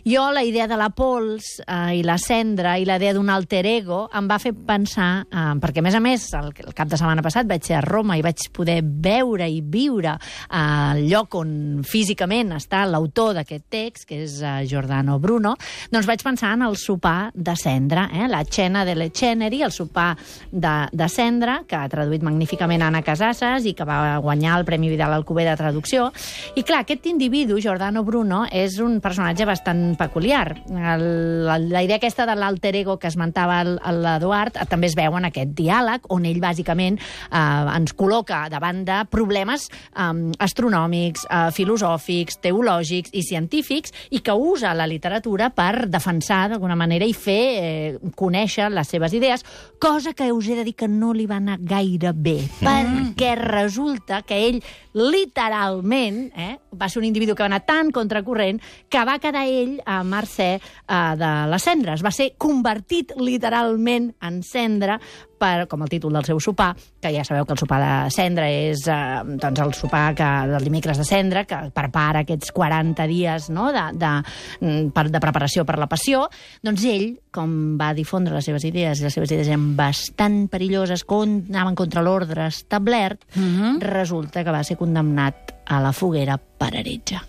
jo 0.08 0.30
la 0.32 0.46
idea 0.48 0.70
de 0.72 0.80
la 0.80 0.88
pols 0.96 1.58
eh, 1.66 2.00
i 2.00 2.08
la 2.08 2.16
cendra 2.16 2.78
i 2.80 2.88
la 2.88 2.96
idea 2.96 3.12
d'un 3.18 3.28
alter 3.28 3.66
ego 3.74 4.06
em 4.16 4.32
va 4.32 4.40
fer 4.40 4.54
pensar, 4.56 5.12
eh, 5.28 5.46
perquè 5.60 5.84
a 5.84 5.88
més 5.90 6.00
a 6.00 6.04
més 6.08 6.32
el, 6.40 6.54
el 6.64 6.80
cap 6.80 6.88
de 6.88 7.04
setmana 7.04 7.28
passat 7.28 7.52
vaig 7.52 7.68
ser 7.68 7.82
a 7.82 7.84
Roma 7.84 8.16
i 8.16 8.24
vaig 8.24 8.48
poder 8.56 8.80
veure 8.88 9.52
i 9.52 9.60
viure 9.60 10.16
al 10.48 11.04
lloc 11.12 11.36
on 11.44 11.73
físicament 11.88 12.54
està 12.58 12.84
l'autor 12.86 13.34
d'aquest 13.40 13.66
text, 13.74 14.08
que 14.10 14.22
és 14.26 14.40
uh, 14.44 14.62
Giordano 14.70 15.18
Bruno, 15.24 15.56
doncs 15.92 16.08
vaig 16.10 16.24
pensar 16.26 16.54
en 16.58 16.66
el 16.68 16.78
sopar 16.78 17.32
de 17.34 17.56
cendra, 17.60 18.08
eh? 18.14 18.28
la 18.30 18.44
cena 18.46 18.84
de 18.86 18.96
le 18.96 19.10
ceneri, 19.10 19.64
el 19.64 19.74
sopar 19.74 20.14
de, 20.52 20.76
de 20.92 21.10
cendra, 21.10 21.62
que 21.68 21.78
ha 21.80 21.90
traduït 21.90 22.24
magníficament 22.26 22.84
Anna 22.86 23.04
Casasses 23.06 23.66
i 23.70 23.74
que 23.78 23.88
va 23.88 24.20
guanyar 24.24 24.60
el 24.60 24.68
Premi 24.68 24.92
Vidal 24.92 25.14
Alcover 25.16 25.48
de 25.50 25.58
traducció. 25.58 26.10
I 26.56 26.64
clar, 26.68 26.84
aquest 26.84 27.08
individu, 27.10 27.60
Giordano 27.64 28.04
Bruno, 28.04 28.44
és 28.52 28.78
un 28.84 29.00
personatge 29.02 29.48
bastant 29.50 29.96
peculiar. 30.00 30.46
El, 30.70 31.06
la, 31.48 31.58
la 31.58 31.84
idea 31.86 32.00
aquesta 32.02 32.28
de 32.30 32.36
l'alter 32.38 32.74
ego 32.80 32.98
que 33.00 33.10
esmentava 33.10 33.62
l'Eduard 33.64 34.58
eh, 34.60 34.68
també 34.70 34.90
es 34.92 34.98
veu 35.00 35.16
en 35.18 35.30
aquest 35.30 35.54
diàleg, 35.58 36.08
on 36.14 36.28
ell 36.28 36.42
bàsicament 36.44 37.00
eh, 37.00 37.76
ens 37.78 37.96
col·loca 37.98 38.46
davant 38.52 38.84
de 38.88 39.00
problemes 39.12 39.70
eh, 39.70 40.10
astronòmics, 40.44 41.28
eh, 41.30 41.50
filosòfics, 41.64 42.40
teològics 42.44 43.14
i 43.16 43.24
científics 43.26 43.94
i 44.12 44.22
que 44.24 44.36
usa 44.36 44.76
la 44.78 44.88
literatura 44.90 45.50
per 45.56 45.88
defensar 45.92 46.46
d'alguna 46.52 46.78
manera 46.80 47.08
i 47.08 47.16
fer 47.16 47.42
eh, 47.58 48.14
conèixer 48.20 48.70
les 48.74 48.94
seves 48.94 49.16
idees, 49.16 49.46
cosa 49.80 50.14
que 50.14 50.32
us 50.32 50.50
he 50.50 50.60
de 50.60 50.68
dir 50.68 50.76
que 50.78 50.92
no 50.92 51.14
li 51.16 51.28
va 51.30 51.40
anar 51.42 51.60
gaire 51.62 52.14
bé, 52.14 52.40
perquè 52.62 53.36
resulta 53.40 54.22
que 54.28 54.40
ell 54.50 54.62
literalment 54.94 56.32
eh, 56.38 56.58
va 56.80 56.90
ser 56.90 57.02
un 57.02 57.08
individu 57.10 57.36
que 57.36 57.44
va 57.44 57.50
anar 57.52 57.64
tan 57.66 57.92
contracorrent 57.92 58.62
que 58.90 59.04
va 59.06 59.20
quedar 59.22 59.46
ell 59.50 59.80
a 59.86 60.02
mercè 60.04 60.50
eh, 60.56 61.14
de 61.20 61.34
les 61.52 61.68
cendres. 61.70 62.06
Va 62.06 62.14
ser 62.14 62.34
convertit 62.38 63.14
literalment 63.20 64.12
en 64.22 64.42
cendra 64.46 65.00
per, 65.44 65.68
com 65.68 65.84
el 65.84 65.92
títol 65.92 66.16
del 66.16 66.26
seu 66.28 66.40
sopar, 66.40 66.72
que 67.02 67.12
ja 67.12 67.24
sabeu 67.28 67.46
que 67.46 67.56
el 67.56 67.60
sopar 67.60 67.80
de 67.82 67.94
cendra 68.16 68.48
és 68.48 68.86
eh, 68.88 69.24
doncs 69.42 69.64
el 69.64 69.74
sopar 69.76 70.06
que, 70.16 70.30
del 70.54 70.68
dimecres 70.70 71.02
de 71.02 71.08
cendra, 71.08 71.44
que 71.50 71.60
prepara 71.76 72.24
aquests 72.24 72.54
40 72.56 73.08
dies 73.12 73.50
no, 73.54 73.68
de, 73.76 73.84
de, 74.00 74.14
mm, 74.62 74.94
per, 74.96 75.10
de 75.12 75.24
preparació 75.24 75.66
per 75.68 75.78
la 75.82 75.90
passió, 75.92 76.26
doncs 76.64 76.86
ell, 76.88 77.10
com 77.34 77.76
va 77.80 77.92
difondre 77.98 78.38
les 78.38 78.48
seves 78.48 78.64
idees, 78.70 79.02
i 79.02 79.08
les 79.08 79.18
seves 79.18 79.32
idees 79.34 79.50
eren 79.50 79.74
bastant 79.76 80.46
perilloses, 80.54 81.04
con, 81.10 81.42
anaven 81.50 81.76
contra 81.76 82.06
l'ordre 82.06 82.48
establert, 82.48 83.26
uh 83.36 83.42
-huh. 83.42 83.74
resulta 83.82 84.44
que 84.44 84.52
va 84.52 84.64
ser 84.64 84.78
condemnat 84.84 85.56
a 85.66 85.80
la 85.84 85.94
foguera 85.96 86.38
per 86.38 86.74
heretge. 86.76 87.22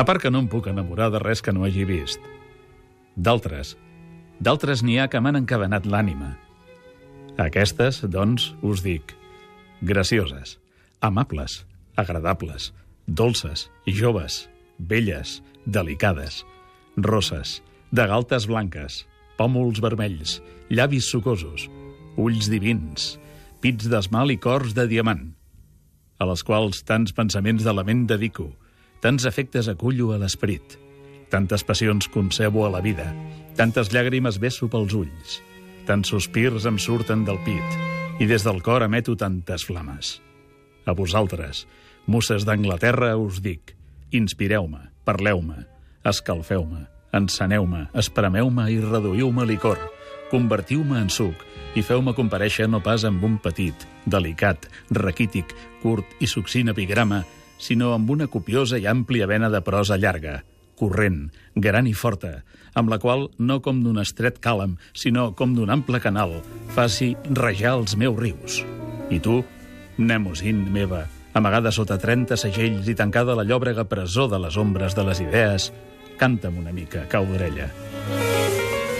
A 0.00 0.04
part 0.06 0.22
que 0.22 0.30
no 0.32 0.40
em 0.40 0.46
puc 0.48 0.70
enamorar 0.70 1.10
de 1.12 1.20
res 1.20 1.42
que 1.44 1.52
no 1.52 1.66
hagi 1.66 1.84
vist. 1.84 2.22
D'altres. 3.16 3.74
D'altres 4.40 4.84
n'hi 4.86 4.96
ha 4.96 5.10
que 5.12 5.20
m'han 5.20 5.42
encadenat 5.42 5.84
l'ànima. 5.84 6.30
Aquestes, 7.40 8.00
doncs, 8.08 8.52
us 8.64 8.80
dic, 8.84 9.12
gracioses, 9.82 10.56
amables, 11.04 11.64
agradables, 12.00 12.70
dolces, 13.06 13.66
joves, 13.86 14.46
belles, 14.78 15.40
delicades, 15.66 16.44
rosses, 16.96 17.58
de 17.92 18.06
galtes 18.06 18.46
blanques, 18.48 19.04
pòmuls 19.36 19.82
vermells, 19.84 20.38
llavis 20.70 21.10
sucosos, 21.10 21.68
ulls 22.16 22.48
divins, 22.50 23.16
pits 23.60 23.90
d'esmal 23.90 24.32
i 24.32 24.38
cors 24.40 24.74
de 24.74 24.86
diamant, 24.90 25.28
a 26.20 26.26
les 26.28 26.42
quals 26.44 26.82
tants 26.84 27.14
pensaments 27.16 27.64
de 27.64 27.72
la 27.72 27.84
ment 27.86 28.06
dedico, 28.08 28.50
tants 29.00 29.24
efectes 29.28 29.70
acullo 29.72 30.10
a 30.12 30.18
l'esperit, 30.20 30.76
tantes 31.32 31.64
passions 31.64 32.08
concebo 32.12 32.66
a 32.66 32.72
la 32.72 32.82
vida, 32.84 33.06
tantes 33.56 33.92
llàgrimes 33.94 34.40
vesso 34.42 34.68
pels 34.68 34.96
ulls, 34.96 35.38
tants 35.88 36.12
sospirs 36.12 36.66
em 36.68 36.76
surten 36.78 37.24
del 37.24 37.40
pit, 37.46 37.78
i 38.20 38.28
des 38.28 38.44
del 38.44 38.60
cor 38.60 38.84
emeto 38.84 39.16
tantes 39.16 39.64
flames. 39.64 40.18
A 40.84 40.92
vosaltres, 40.92 41.64
musses 42.06 42.44
d'Anglaterra, 42.44 43.14
us 43.16 43.40
dic, 43.40 43.74
inspireu-me, 44.12 44.90
parleu-me, 45.08 45.64
escalfeu-me, 46.04 46.84
enceneu-me, 47.16 47.86
espremeu-me 47.96 48.68
i 48.72 48.80
reduïu-me 48.84 49.46
licor, 49.48 49.80
convertiu-me 50.30 51.00
en 51.00 51.10
suc 51.10 51.44
i 51.78 51.82
feu-me 51.86 52.14
compareixer 52.16 52.66
no 52.70 52.80
pas 52.82 53.04
amb 53.06 53.22
un 53.26 53.36
petit, 53.42 53.86
delicat, 54.06 54.66
raquític, 54.90 55.52
curt 55.82 56.16
i 56.20 56.28
succint 56.30 56.72
epigrama, 56.72 57.22
sinó 57.60 57.92
amb 57.94 58.10
una 58.10 58.26
copiosa 58.26 58.78
i 58.80 58.88
àmplia 58.90 59.28
vena 59.30 59.50
de 59.52 59.60
prosa 59.62 59.98
llarga, 60.00 60.40
corrent, 60.80 61.28
gran 61.54 61.86
i 61.86 61.94
forta, 61.94 62.40
amb 62.74 62.90
la 62.90 62.98
qual, 63.02 63.28
no 63.38 63.60
com 63.62 63.82
d'un 63.84 64.00
estret 64.02 64.40
càlam, 64.42 64.76
sinó 64.94 65.30
com 65.36 65.54
d'un 65.54 65.70
ample 65.70 66.00
canal, 66.02 66.38
faci 66.74 67.12
rajar 67.36 67.76
els 67.78 67.96
meus 68.00 68.18
rius. 68.18 68.62
I 69.10 69.20
tu, 69.20 69.42
Nemosin 70.00 70.64
meva, 70.72 71.04
amagada 71.34 71.72
sota 71.74 71.98
30 72.00 72.38
segells 72.40 72.88
i 72.88 72.96
tancada 72.96 73.34
a 73.34 73.40
la 73.42 73.46
llòbrega 73.46 73.86
presó 73.90 74.28
de 74.30 74.40
les 74.40 74.56
ombres 74.56 74.96
de 74.96 75.06
les 75.06 75.22
idees, 75.22 75.70
canta'm 76.20 76.58
una 76.62 76.72
mica, 76.72 77.06
cau 77.12 77.28
d'orella. 77.28 77.68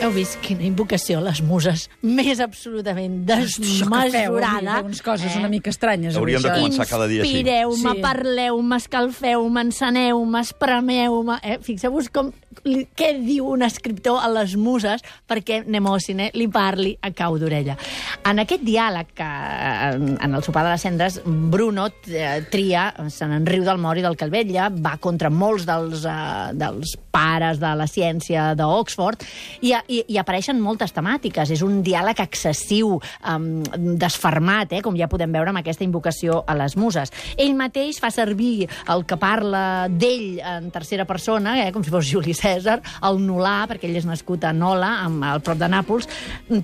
Heu 0.01 0.09
vist 0.17 0.39
quina 0.41 0.65
invocació 0.65 1.19
a 1.19 1.25
les 1.27 1.43
muses 1.45 1.83
més 2.01 2.39
absolutament 2.41 3.19
Això 3.29 3.59
desmesurada. 3.61 4.79
feu 4.79 4.87
unes 4.89 5.03
coses 5.05 5.35
una 5.37 5.49
mica 5.53 5.69
estranyes. 5.69 6.15
avui, 6.17 6.33
Hauríem 6.35 6.43
de 6.43 6.49
això. 6.49 6.63
començar 6.63 6.87
cada 6.89 7.07
dia 7.07 7.21
així. 7.23 7.35
Inspireu-me, 7.43 7.93
Sí. 7.97 8.01
parleu-me, 8.01 8.77
escalfeu-me, 8.77 9.61
enceneu-me, 9.61 10.41
espremeu-me... 10.41 11.37
Eh? 11.43 11.59
Fixeu-vos 11.61 12.09
com, 12.09 12.33
què 12.51 13.13
diu 13.23 13.47
un 13.53 13.63
escriptor 13.63 14.19
a 14.19 14.29
les 14.33 14.57
muses 14.59 15.05
perquè 15.31 15.61
Nemòsine 15.71 16.31
li 16.35 16.49
parli 16.51 16.97
a 17.01 17.13
cau 17.15 17.37
d'orella. 17.39 17.77
En 18.27 18.43
aquest 18.43 18.65
diàleg, 18.67 19.13
que, 19.15 19.29
en, 19.91 20.17
en 20.19 20.35
el 20.35 20.43
sopar 20.43 20.65
de 20.67 20.73
les 20.75 20.83
cendres, 20.83 21.21
Bruno 21.25 21.87
eh, 22.11 22.41
tria, 22.51 22.89
se 23.09 23.29
n'en 23.31 23.47
riu 23.47 23.63
del 23.67 23.79
mort 23.79 24.01
i 24.01 24.05
del 24.05 24.19
que 24.19 24.27
el 24.27 24.35
vetlla, 24.35 24.69
va 24.71 24.97
contra 24.99 25.31
molts 25.31 25.67
dels, 25.69 26.03
eh, 26.05 26.51
dels 26.59 26.97
pares 27.11 27.61
de 27.63 27.71
la 27.79 27.87
ciència 27.91 28.51
d'Oxford, 28.59 29.23
i, 29.63 29.73
i, 29.87 30.03
i 30.11 30.19
apareixen 30.19 30.61
moltes 30.63 30.95
temàtiques. 30.97 31.55
És 31.55 31.63
un 31.67 31.81
diàleg 31.87 32.19
excessiu, 32.23 32.97
um, 33.31 33.49
desfermat, 34.01 34.75
eh, 34.75 34.83
com 34.83 34.99
ja 34.99 35.11
podem 35.11 35.33
veure 35.35 35.55
amb 35.55 35.63
aquesta 35.63 35.87
invocació 35.87 36.43
a 36.47 36.59
les 36.59 36.77
muses. 36.79 37.15
Ell 37.39 37.55
mateix 37.59 38.03
fa 38.03 38.11
servir 38.15 38.69
el 38.91 39.07
que 39.07 39.19
parla 39.21 39.87
d'ell 39.91 40.43
en 40.43 40.71
tercera 40.75 41.07
persona, 41.07 41.61
eh, 41.63 41.71
com 41.75 41.87
si 41.87 41.95
fos 41.95 42.11
Juli 42.11 42.35
César, 42.41 42.79
el 43.07 43.21
Nolà, 43.27 43.67
perquè 43.71 43.89
ell 43.91 43.99
és 44.01 44.07
nascut 44.09 44.45
a 44.49 44.53
Nola, 44.57 44.95
amb, 45.05 45.25
al 45.29 45.43
prop 45.45 45.59
de 45.61 45.69
Nàpols, 45.71 46.09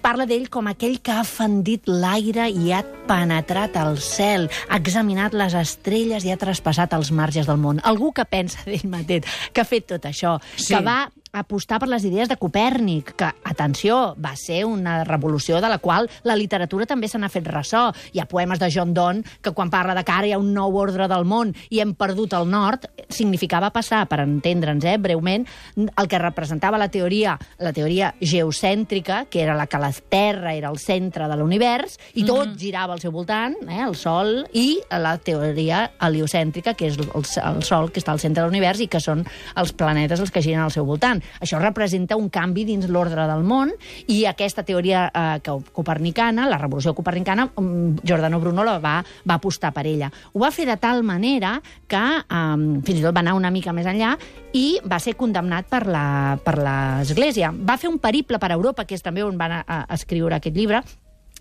parla 0.03 0.27
d'ell 0.29 0.49
com 0.53 0.71
aquell 0.71 0.99
que 1.05 1.13
ha 1.13 1.25
fendit 1.29 1.87
l'aire 1.91 2.49
i 2.51 2.73
ha 2.73 2.83
penetrat 3.07 3.77
al 3.81 3.99
cel, 4.03 4.49
ha 4.69 4.81
examinat 4.81 5.37
les 5.37 5.55
estrelles 5.55 6.25
i 6.27 6.33
ha 6.33 6.41
traspassat 6.41 6.97
els 6.97 7.13
marges 7.13 7.47
del 7.47 7.61
món. 7.61 7.81
Algú 7.85 8.13
que 8.17 8.25
pensa 8.25 8.65
d'ell 8.67 8.89
mateix, 8.91 9.29
que 9.53 9.63
ha 9.63 9.69
fet 9.69 9.87
tot 9.93 10.09
això, 10.09 10.39
Sí. 10.57 10.75
que 10.75 10.81
va 10.83 11.11
apostar 11.39 11.79
per 11.83 11.89
les 11.91 12.05
idees 12.09 12.29
de 12.31 12.39
Copèrnic, 12.41 13.13
que, 13.19 13.31
atenció, 13.45 14.15
va 14.23 14.35
ser 14.37 14.65
una 14.67 15.03
revolució 15.05 15.61
de 15.61 15.71
la 15.71 15.79
qual 15.79 16.09
la 16.25 16.37
literatura 16.37 16.87
també 16.89 17.09
se 17.09 17.19
n'ha 17.21 17.31
fet 17.33 17.47
ressò. 17.51 17.89
Hi 18.13 18.23
ha 18.23 18.29
poemes 18.31 18.61
de 18.63 18.71
John 18.73 18.95
Donne 18.97 19.25
que 19.43 19.53
quan 19.57 19.71
parla 19.71 19.95
de 19.97 20.05
que 20.05 20.15
ara 20.15 20.29
hi 20.29 20.35
ha 20.35 20.41
un 20.41 20.53
nou 20.55 20.77
ordre 20.81 21.09
del 21.11 21.27
món 21.29 21.53
i 21.71 21.81
hem 21.83 21.95
perdut 21.99 22.35
el 22.37 22.49
nord, 22.51 22.87
significava 23.09 23.71
passar, 23.75 24.05
per 24.11 24.21
entendre'ns 24.25 24.87
eh, 24.87 24.97
breument, 25.03 25.47
el 25.77 26.09
que 26.11 26.21
representava 26.23 26.81
la 26.81 26.91
teoria, 26.93 27.37
la 27.63 27.73
teoria 27.77 28.13
geocèntrica, 28.21 29.25
que 29.31 29.43
era 29.45 29.57
la 29.57 29.67
que 29.67 29.81
la 29.83 29.93
Terra 29.93 30.55
era 30.55 30.71
el 30.73 30.79
centre 30.83 31.29
de 31.29 31.37
l'univers, 31.39 31.99
i 32.15 32.25
tot 32.27 32.57
girava 32.59 32.97
al 32.97 33.03
seu 33.03 33.13
voltant, 33.15 33.57
eh, 33.69 33.83
el 33.85 33.97
Sol, 33.99 34.45
i 34.57 34.81
la 34.91 35.17
teoria 35.19 35.87
heliocèntrica, 36.03 36.77
que 36.79 36.91
és 36.91 36.99
el, 37.01 37.11
el 37.13 37.63
Sol 37.67 37.91
que 37.93 38.03
està 38.03 38.15
al 38.15 38.23
centre 38.23 38.43
de 38.43 38.51
l'univers 38.51 38.83
i 38.83 38.91
que 38.91 39.01
són 39.03 39.25
els 39.57 39.73
planetes 39.77 40.23
els 40.23 40.33
que 40.33 40.43
giren 40.45 40.65
al 40.65 40.75
seu 40.75 40.87
voltant. 40.89 41.23
Això 41.41 41.61
representa 41.63 42.17
un 42.17 42.29
canvi 42.33 42.67
dins 42.69 42.89
l'ordre 42.89 43.27
del 43.29 43.45
món 43.47 43.73
i 44.13 44.25
aquesta 44.29 44.65
teoria 44.67 45.07
eh, 45.11 45.53
copernicana, 45.73 46.49
la 46.51 46.59
revolució 46.61 46.95
copernicana, 46.95 47.49
mm, 47.49 48.03
Giordano 48.05 48.41
Bruno 48.41 48.65
la 48.65 48.79
va, 48.83 48.97
va 49.29 49.39
apostar 49.39 49.73
per 49.77 49.87
ella. 49.87 50.11
Ho 50.33 50.43
va 50.43 50.53
fer 50.55 50.67
de 50.67 50.77
tal 50.81 51.03
manera 51.07 51.57
que 51.89 52.05
eh, 52.19 52.83
fins 52.87 53.01
i 53.01 53.03
tot 53.03 53.15
va 53.15 53.25
anar 53.25 53.37
una 53.39 53.53
mica 53.55 53.75
més 53.77 53.87
enllà 53.87 54.17
i 54.57 54.79
va 54.85 55.01
ser 55.03 55.17
condemnat 55.17 55.69
per 55.69 55.85
l'Església. 55.87 57.53
Va 57.53 57.77
fer 57.81 57.91
un 57.93 57.99
periple 58.03 58.41
per 58.43 58.53
Europa, 58.55 58.87
que 58.87 58.97
és 58.97 59.05
també 59.05 59.25
on 59.25 59.37
va 59.37 59.51
anar 59.51 59.65
a 59.67 59.83
escriure 59.95 60.39
aquest 60.39 60.57
llibre, 60.57 60.83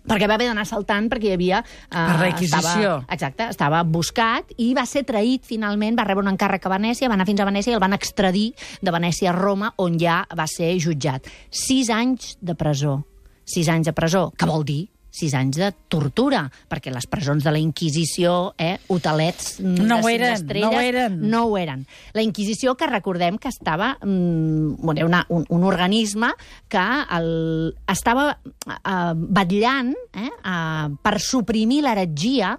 perquè 0.08 0.28
va 0.28 0.38
haver 0.38 0.48
d'anar 0.50 0.66
saltant 0.68 1.10
perquè 1.12 1.30
hi 1.30 1.36
havia... 1.36 1.62
Eh, 1.90 2.06
requisició. 2.20 2.96
Estava, 3.02 3.14
exacte, 3.16 3.50
estava 3.52 3.82
buscat 3.84 4.54
i 4.62 4.72
va 4.76 4.86
ser 4.88 5.04
traït 5.08 5.46
finalment, 5.46 5.98
va 5.98 6.06
rebre 6.08 6.24
un 6.24 6.32
encàrrec 6.32 6.66
a 6.66 6.74
Venècia, 6.76 7.10
va 7.10 7.18
anar 7.18 7.28
fins 7.28 7.42
a 7.42 7.48
Venècia 7.48 7.74
i 7.74 7.78
el 7.78 7.82
van 7.82 7.96
extradir 7.96 8.48
de 8.80 8.94
Venècia 8.94 9.32
a 9.32 9.36
Roma, 9.36 9.72
on 9.82 9.98
ja 10.00 10.22
va 10.36 10.48
ser 10.50 10.72
jutjat. 10.82 11.30
Sis 11.50 11.90
anys 11.92 12.36
de 12.40 12.56
presó. 12.58 13.00
Sis 13.46 13.68
anys 13.70 13.90
de 13.90 13.94
presó. 13.94 14.28
Què 14.34 14.48
vol 14.48 14.66
dir? 14.66 14.84
Sis 15.16 15.32
anys 15.38 15.56
de 15.56 15.70
tortura, 15.88 16.42
perquè 16.68 16.92
les 16.92 17.06
presons 17.08 17.44
de 17.44 17.52
la 17.54 17.60
Inquisició, 17.62 18.52
eh, 18.60 18.76
hotelets 18.92 19.56
mm, 19.62 19.86
No 19.86 19.96
de 19.96 20.02
ho 20.02 20.10
cinc 20.10 20.14
eren, 20.20 20.34
estrelles, 20.34 20.66
no 20.66 20.76
ho 20.76 20.82
eren. 20.84 21.16
no 21.30 21.44
ho 21.46 21.56
eren. 21.58 21.86
La 22.12 22.24
Inquisició, 22.26 22.76
que 22.76 22.90
recordem 22.90 23.38
que 23.40 23.48
estava... 23.48 23.94
Mm, 24.02 24.76
bueno, 24.82 25.06
una, 25.06 25.24
un, 25.30 25.46
un 25.48 25.64
organisme 25.64 26.32
que 26.68 26.84
el, 27.16 27.74
estava 27.88 28.28
eh, 28.34 29.14
vetllant 29.16 29.94
eh, 30.12 30.28
eh, 30.28 30.86
per 31.02 31.16
suprimir 31.22 31.82
l'heretgia 31.86 32.56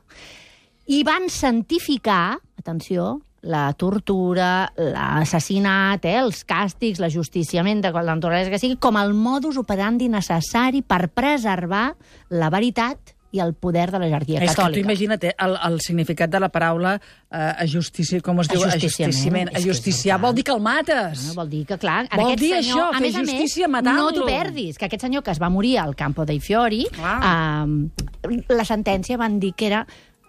i 0.88 1.04
van 1.04 1.28
santificar, 1.30 2.38
atenció, 2.58 3.18
la 3.42 3.72
tortura, 3.74 4.72
l'assassinat, 4.76 6.04
eh, 6.06 6.16
els 6.20 6.44
càstigs, 6.48 7.00
l'ajusticiament 7.00 7.82
de 7.84 7.92
naturalesa 7.92 8.50
que 8.50 8.60
sigui, 8.60 8.78
com 8.78 8.98
el 8.98 9.14
modus 9.14 9.58
operandi 9.58 10.10
necessari 10.10 10.82
per 10.82 11.08
preservar 11.10 11.96
la 12.30 12.50
veritat 12.50 13.14
i 13.36 13.42
el 13.44 13.54
poder 13.54 13.92
de 13.92 14.00
la 14.00 14.08
jerarquia 14.08 14.40
És 14.40 14.50
que 14.52 14.56
tu 14.56 14.62
catòlica. 14.62 14.86
imagina't 14.88 15.24
eh, 15.28 15.34
el, 15.44 15.58
el 15.68 15.82
significat 15.84 16.30
de 16.32 16.40
la 16.40 16.48
paraula 16.50 16.94
eh, 16.96 17.54
ajustici, 17.60 18.22
com 18.24 18.40
es 18.40 18.48
diu? 18.48 18.64
Ajusticiament. 18.64 19.52
Ajusticiar 19.54 20.18
vol 20.24 20.34
dir 20.34 20.46
que 20.48 20.54
el 20.56 20.62
mates. 20.64 21.26
No, 21.28 21.34
vol 21.42 21.50
dir 21.50 21.66
que, 21.68 21.78
clar, 21.78 22.06
en 22.10 22.16
Vol 22.22 22.32
aquest 22.32 22.40
dir 22.40 22.54
senyor, 22.56 22.80
això, 22.80 22.88
a 22.88 22.94
fer 22.94 23.02
més 23.02 23.18
justícia 23.20 23.68
matant-lo. 23.68 24.08
no 24.08 24.12
t'ho 24.16 24.26
perdis, 24.26 24.78
que 24.80 24.88
aquest 24.88 25.04
senyor 25.04 25.24
que 25.28 25.32
es 25.36 25.42
va 25.44 25.50
morir 25.52 25.78
al 25.84 25.94
Campo 26.00 26.26
dei 26.26 26.40
Fiori, 26.40 26.86
eh, 26.88 28.44
la 28.48 28.66
sentència 28.66 29.18
van 29.20 29.40
dir 29.44 29.54
que 29.60 29.68
era 29.68 29.86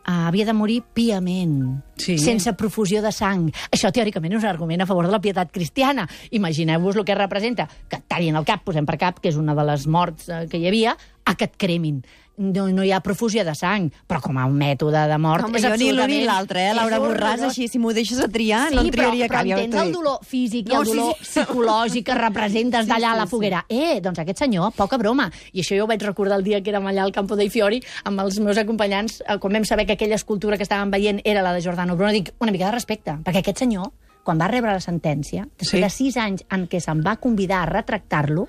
havia 0.08 0.46
de 0.46 0.54
morir 0.56 0.82
piament, 0.94 1.82
Sí. 1.96 2.16
sense 2.18 2.52
profusió 2.54 3.02
de 3.02 3.12
sang. 3.12 3.50
Això, 3.70 3.90
teòricament, 3.92 4.32
és 4.32 4.42
un 4.42 4.48
argument 4.48 4.80
a 4.80 4.86
favor 4.86 5.04
de 5.06 5.12
la 5.12 5.20
pietat 5.20 5.50
cristiana. 5.52 6.08
Imagineu-vos 6.30 6.96
el 6.96 7.04
que 7.04 7.14
representa, 7.14 7.68
que 7.88 7.96
et 7.96 8.04
tallin 8.08 8.36
el 8.36 8.44
cap, 8.44 8.62
posem 8.64 8.86
per 8.86 8.96
cap, 8.98 9.20
que 9.20 9.28
és 9.28 9.36
una 9.36 9.54
de 9.54 9.64
les 9.64 9.86
morts 9.86 10.28
eh, 10.28 10.46
que 10.48 10.58
hi 10.58 10.66
havia, 10.68 10.96
a 11.24 11.34
que 11.34 11.44
et 11.44 11.56
cremin. 11.56 12.04
No, 12.38 12.68
no 12.70 12.84
hi 12.86 12.92
ha 12.94 13.00
profusió 13.02 13.42
de 13.44 13.52
sang, 13.58 13.88
però 14.06 14.20
com 14.22 14.36
a 14.38 14.44
un 14.46 14.54
mètode 14.56 15.00
de 15.10 15.16
mort 15.18 15.44
Home, 15.44 15.58
és 15.58 15.64
jo 15.66 15.72
ni 15.76 15.88
l'un 15.92 16.06
ni 16.06 16.20
l'altre, 16.24 16.68
eh, 16.70 16.74
Laura 16.74 17.00
Borràs, 17.02 17.42
així, 17.48 17.66
si 17.66 17.80
m'ho 17.82 17.90
deixes 17.92 18.20
a 18.22 18.28
triar, 18.28 18.68
Sí, 18.68 18.76
no 18.76 18.82
en 18.82 18.90
triaria 18.94 19.26
però, 19.26 19.32
cap. 19.32 19.42
però 19.44 19.56
ja 19.56 19.64
entens 19.64 19.82
el 19.82 19.92
dolor 19.92 20.18
físic 20.22 20.68
i 20.68 20.72
No, 20.72 20.80
el 20.82 20.86
sí, 20.86 20.92
dolor 20.96 21.14
sí. 21.18 21.24
psicològic 21.40 22.06
que 22.06 22.14
representes 22.14 22.84
Sí, 22.86 22.90
d'allà 22.92 23.10
a 23.10 23.14
sí, 23.14 23.18
la 23.18 23.26
sí. 23.26 23.30
foguera. 23.30 23.64
Eh, 23.68 24.00
doncs 24.00 24.18
aquest 24.22 24.38
senyor, 24.38 24.70
poca 24.76 24.96
broma. 24.98 25.30
I 25.52 25.60
això 25.64 25.76
jo 25.76 25.84
ho 25.84 25.88
vaig 25.90 26.00
recordar 26.06 26.38
el 26.38 26.44
dia 26.44 26.62
que 26.62 26.70
érem 26.70 26.86
allà 26.86 27.02
al 27.02 27.12
Campo 27.12 27.34
dei 27.34 27.50
Fiori 27.50 27.82
amb 28.04 28.20
els 28.20 28.38
meus 28.38 28.56
acompanyants, 28.56 29.20
eh, 29.26 29.38
quan 29.38 29.52
vam 29.58 29.64
saber 29.64 29.84
que 29.86 29.92
aquella 29.98 30.14
escultura 30.14 30.56
que 30.56 30.62
estàvem 30.62 30.90
veient 30.94 31.20
era 31.24 31.42
la 31.42 31.52
de 31.52 31.60
Giordano 31.60 31.96
Bruno, 31.96 32.12
dic, 32.12 32.32
una 32.38 32.52
mica 32.52 32.66
de 32.66 32.72
respecte, 32.78 33.18
perquè 33.24 33.42
aquest 33.42 33.58
senyor, 33.66 33.90
quan 34.22 34.38
va 34.38 34.46
rebre 34.46 34.70
la 34.72 34.80
sentència, 34.80 35.48
després 35.58 35.80
Sí. 35.80 35.80
de 35.80 35.90
sis 35.90 36.16
anys 36.16 36.44
en 36.50 36.68
què 36.68 36.78
se'n 36.80 37.02
va 37.04 37.16
convidar 37.16 37.62
a 37.62 37.66
retractar-lo, 37.66 38.46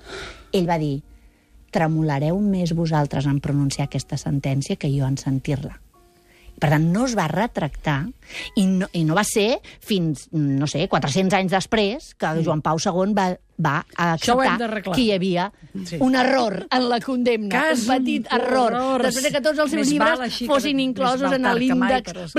ell 0.52 0.68
va 0.68 0.78
dir 0.78 1.02
tremolareu 1.74 2.40
més 2.42 2.74
vosaltres 2.76 3.28
en 3.30 3.40
pronunciar 3.40 3.88
aquesta 3.88 4.18
sentència 4.20 4.76
que 4.76 4.90
jo 4.92 5.06
en 5.06 5.18
sentir-la. 5.20 5.76
Per 6.60 6.68
tant, 6.68 6.90
no 6.92 7.06
es 7.08 7.14
va 7.16 7.24
retractar 7.30 8.02
i 8.60 8.66
no, 8.68 8.90
i 8.92 9.04
no 9.08 9.16
va 9.16 9.24
ser 9.24 9.62
fins, 9.64 10.26
no 10.36 10.68
sé, 10.68 10.84
400 10.92 11.38
anys 11.38 11.54
després 11.56 12.10
que 12.20 12.34
Joan 12.44 12.60
Pau 12.60 12.76
II 12.76 13.14
va, 13.16 13.30
va 13.60 13.84
acceptar 13.96 14.82
que 14.92 15.00
hi 15.00 15.12
havia 15.12 15.52
Sí. 15.84 15.98
un 16.00 16.16
error 16.16 16.66
en 16.68 16.88
la 16.88 16.98
condemna, 17.00 17.48
Cas 17.48 17.86
un 17.86 17.94
petit 17.94 18.26
error. 18.32 18.72
horrors. 18.74 19.04
Després 19.04 19.22
de 19.22 19.30
que 19.30 19.40
tots 19.40 19.58
els 19.58 19.70
seus 19.70 19.80
Més 19.80 19.90
llibres 19.92 20.38
fossin 20.48 20.80
inclosos 20.80 21.30
en 21.32 21.46
l'índex 21.54 22.34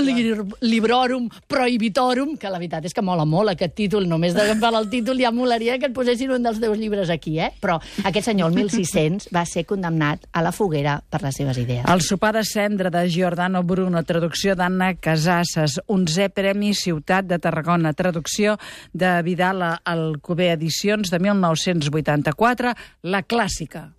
Librorum 0.61 1.29
Prohibitorum, 1.47 2.35
que 2.37 2.49
la 2.49 2.57
veritat 2.59 2.85
és 2.89 2.93
que 2.93 3.03
mola 3.05 3.23
molt 3.23 3.53
aquest 3.53 3.75
títol, 3.77 4.07
només 4.09 4.33
de 4.35 4.55
per 4.59 4.71
el 4.75 4.89
títol 4.91 5.19
ja 5.21 5.31
molaria 5.31 5.77
que 5.79 5.87
et 5.89 5.93
posessin 5.95 6.31
un 6.35 6.43
dels 6.43 6.59
teus 6.59 6.77
llibres 6.79 7.09
aquí, 7.13 7.37
eh? 7.39 7.51
Però 7.61 7.77
aquest 8.03 8.25
senyor, 8.31 8.51
el 8.51 8.55
1600, 8.57 9.29
va 9.33 9.45
ser 9.45 9.65
condemnat 9.69 10.25
a 10.33 10.41
la 10.43 10.51
foguera 10.51 10.97
per 11.09 11.21
les 11.23 11.35
seves 11.39 11.57
idees. 11.61 11.85
El 11.87 12.01
sopar 12.01 12.33
de 12.35 12.43
cendra 12.43 12.89
de 12.89 13.05
Giordano 13.09 13.63
Bruno, 13.63 14.03
traducció 14.03 14.55
d'Anna 14.55 14.95
Casasses, 14.95 15.79
11è 15.87 16.29
Premi 16.33 16.73
Ciutat 16.73 17.25
de 17.29 17.39
Tarragona, 17.39 17.93
traducció 17.93 18.57
de 18.93 19.21
Vidal 19.23 19.61
a 19.61 19.73
Alcover 19.85 20.51
Edicions 20.57 21.10
de 21.11 21.19
1984, 21.19 22.73
la 23.03 23.21
clàssica. 23.23 23.89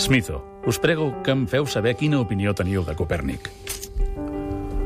Smitho, 0.00 0.40
us 0.66 0.78
prego 0.80 1.12
que 1.22 1.30
em 1.30 1.44
feu 1.46 1.66
saber 1.68 1.92
quina 2.00 2.22
opinió 2.22 2.54
teniu 2.56 2.82
de 2.86 2.96
Copèrnic. 2.96 3.50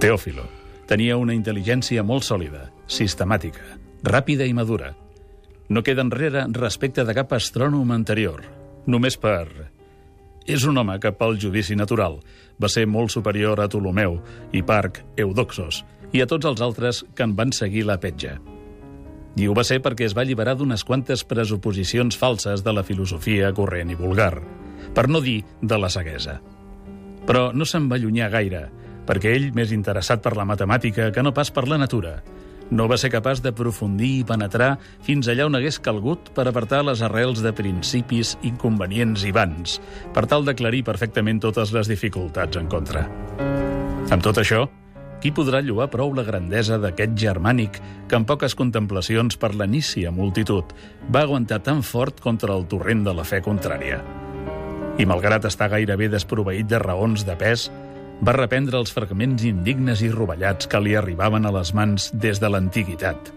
Teòfilo 0.02 0.44
tenia 0.90 1.16
una 1.16 1.32
intel·ligència 1.37 2.02
molt 2.02 2.26
sòlida, 2.26 2.66
sistemàtica, 2.90 3.78
ràpida 4.04 4.44
i 4.44 4.52
madura. 4.52 4.90
No 5.70 5.82
queda 5.87 6.04
enrere 6.04 6.44
respecte 6.52 7.06
de 7.06 7.14
cap 7.16 7.32
astrònom 7.32 7.94
anterior, 7.94 8.42
només 8.87 9.16
per... 9.16 9.46
És 10.44 10.66
un 10.68 10.76
home 10.76 10.99
que 11.00 11.14
pel 11.16 11.38
judici 11.40 11.73
natural 11.73 12.18
va 12.61 12.68
ser 12.68 12.84
molt 12.84 13.14
superior 13.14 13.62
a 13.62 13.68
Ptolomeu, 13.70 14.18
Hiparc, 14.52 15.00
Eudoxos 15.16 15.80
i 16.14 16.23
a 16.23 16.28
tots 16.30 16.47
els 16.47 16.62
altres 16.62 17.02
que 17.14 17.26
en 17.26 17.35
van 17.35 17.52
seguir 17.52 17.85
la 17.88 17.99
petja. 18.00 18.38
I 19.35 19.49
ho 19.50 19.54
va 19.56 19.64
ser 19.66 19.80
perquè 19.83 20.06
es 20.06 20.14
va 20.14 20.23
alliberar 20.23 20.54
d'unes 20.54 20.87
quantes 20.87 21.25
presuposicions 21.26 22.16
falses 22.16 22.62
de 22.62 22.73
la 22.73 22.85
filosofia 22.87 23.50
corrent 23.52 23.90
i 23.90 23.99
vulgar, 23.99 24.38
per 24.94 25.09
no 25.11 25.21
dir 25.21 25.40
de 25.61 25.78
la 25.78 25.90
ceguesa. 25.90 26.38
Però 27.26 27.49
no 27.52 27.66
se'n 27.66 27.88
va 27.90 27.99
allunyar 27.99 28.30
gaire, 28.30 28.68
perquè 29.09 29.35
ell, 29.35 29.50
més 29.56 29.75
interessat 29.75 30.23
per 30.23 30.37
la 30.38 30.47
matemàtica 30.47 31.11
que 31.11 31.25
no 31.25 31.35
pas 31.35 31.50
per 31.50 31.66
la 31.66 31.80
natura, 31.83 32.21
no 32.71 32.87
va 32.88 32.97
ser 32.97 33.11
capaç 33.12 33.42
d'aprofundir 33.44 34.11
i 34.21 34.28
penetrar 34.28 34.71
fins 35.04 35.28
allà 35.28 35.49
on 35.49 35.59
hagués 35.59 35.80
calgut 35.83 36.30
per 36.37 36.47
apartar 36.49 36.85
les 36.87 37.02
arrels 37.04 37.42
de 37.44 37.52
principis 37.52 38.37
inconvenients 38.47 39.26
i 39.26 39.35
vans, 39.37 39.80
per 40.14 40.25
tal 40.30 40.47
d'aclarir 40.47 40.84
perfectament 40.86 41.43
totes 41.43 41.75
les 41.76 41.91
dificultats 41.91 42.56
en 42.60 42.71
contra. 42.71 43.04
Amb 44.15 44.23
tot 44.25 44.41
això, 44.41 44.65
qui 45.25 45.30
podrà 45.32 45.63
lloar 45.65 45.87
prou 45.89 46.10
la 46.13 46.21
grandesa 46.21 46.76
d'aquest 46.76 47.15
germànic 47.17 47.78
que 48.10 48.19
en 48.19 48.26
poques 48.28 48.52
contemplacions 48.60 49.39
per 49.41 49.54
la 49.56 49.65
nícia 49.65 50.10
multitud 50.13 50.75
va 51.08 51.23
aguantar 51.25 51.63
tan 51.65 51.80
fort 51.80 52.21
contra 52.21 52.52
el 52.52 52.67
torrent 52.69 53.06
de 53.06 53.15
la 53.17 53.25
fe 53.25 53.39
contrària? 53.41 54.02
I 55.00 55.06
malgrat 55.08 55.49
estar 55.49 55.71
gairebé 55.73 56.10
desproveït 56.13 56.69
de 56.69 56.82
raons 56.82 57.25
de 57.25 57.39
pes, 57.41 57.71
va 58.21 58.37
reprendre 58.37 58.76
els 58.76 58.93
fragments 58.93 59.49
indignes 59.49 60.04
i 60.04 60.13
rovellats 60.13 60.69
que 60.69 60.82
li 60.84 60.93
arribaven 60.93 61.49
a 61.49 61.56
les 61.56 61.73
mans 61.73 62.10
des 62.13 62.37
de 62.37 62.52
l'antiguitat. 62.52 63.32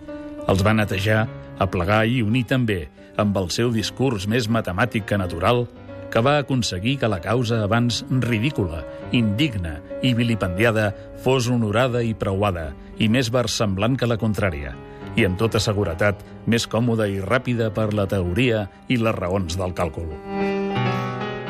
Els 0.51 0.67
va 0.67 0.75
netejar, 0.75 1.23
aplegar 1.55 2.03
i 2.03 2.19
unir 2.19 2.43
també, 2.51 2.81
amb 3.15 3.39
el 3.39 3.47
seu 3.47 3.71
discurs 3.71 4.27
més 4.27 4.51
matemàtic 4.51 5.07
que 5.07 5.23
natural, 5.23 5.63
que 6.11 6.23
va 6.23 6.37
aconseguir 6.41 6.97
que 7.01 7.09
la 7.11 7.21
causa 7.21 7.63
abans 7.63 8.03
ridícula, 8.23 8.83
indigna 9.11 9.77
i 10.01 10.13
vilipendiada 10.17 10.91
fos 11.23 11.49
honorada 11.51 12.03
i 12.03 12.13
preuada, 12.13 12.71
i 12.97 13.09
més 13.09 13.31
versemblant 13.33 13.97
que 13.97 14.09
la 14.09 14.19
contrària, 14.21 14.75
i 15.17 15.25
amb 15.27 15.39
tota 15.39 15.61
seguretat 15.63 16.23
més 16.47 16.67
còmoda 16.69 17.09
i 17.09 17.19
ràpida 17.23 17.71
per 17.73 17.91
la 17.93 18.07
teoria 18.09 18.67
i 18.87 19.01
les 19.01 19.17
raons 19.17 19.59
del 19.59 19.75
càlcul. 19.77 20.56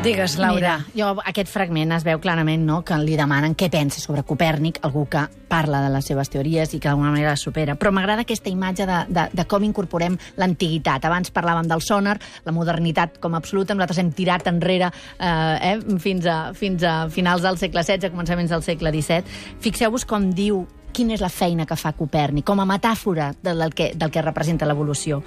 Digues, 0.04 0.38
Laura. 0.38 0.54
Mira, 0.56 0.74
jo, 0.94 1.08
aquest 1.26 1.50
fragment 1.50 1.92
es 1.96 2.04
veu 2.06 2.20
clarament 2.22 2.62
no, 2.64 2.78
que 2.86 2.96
li 3.02 3.16
demanen 3.18 3.56
què 3.58 3.66
pensa 3.74 3.98
sobre 4.00 4.22
Copèrnic, 4.24 4.78
algú 4.86 5.08
que 5.10 5.24
parla 5.50 5.82
de 5.82 5.90
les 5.92 6.06
seves 6.06 6.30
teories 6.30 6.76
i 6.76 6.80
que 6.80 6.88
d'alguna 6.88 7.10
manera 7.16 7.34
les 7.34 7.42
supera. 7.42 7.74
Però 7.76 7.90
m'agrada 7.92 8.22
aquesta 8.24 8.52
imatge 8.54 8.86
de, 8.88 9.00
de, 9.10 9.26
de 9.34 9.48
com 9.50 9.66
incorporem 9.66 10.16
l'antiguitat. 10.38 11.10
Abans 11.10 11.34
parlàvem 11.34 11.68
del 11.68 11.82
sonar, 11.82 12.16
la 12.46 12.54
modernitat 12.54 13.18
com 13.24 13.34
a 13.34 13.42
absoluta, 13.42 13.74
nosaltres 13.74 14.04
hem 14.04 14.14
tirat 14.16 14.48
enrere 14.54 14.92
eh, 14.94 15.74
eh, 15.74 16.00
fins, 16.04 16.30
a, 16.30 16.38
fins 16.54 16.86
a 16.86 16.96
finals 17.10 17.42
del 17.44 17.58
segle 17.58 17.84
XVI, 17.84 18.14
començaments 18.14 18.54
del 18.54 18.64
segle 18.64 18.94
XVII. 18.94 19.38
Fixeu-vos 19.66 20.06
com 20.08 20.30
diu 20.30 20.68
quina 20.94 21.18
és 21.18 21.26
la 21.26 21.34
feina 21.34 21.66
que 21.66 21.76
fa 21.76 21.96
Copèrnic, 21.98 22.46
com 22.46 22.62
a 22.62 22.70
metàfora 22.70 23.32
del, 23.42 23.68
que, 23.74 23.92
del 23.98 24.14
que 24.14 24.24
representa 24.24 24.70
l'evolució. 24.70 25.24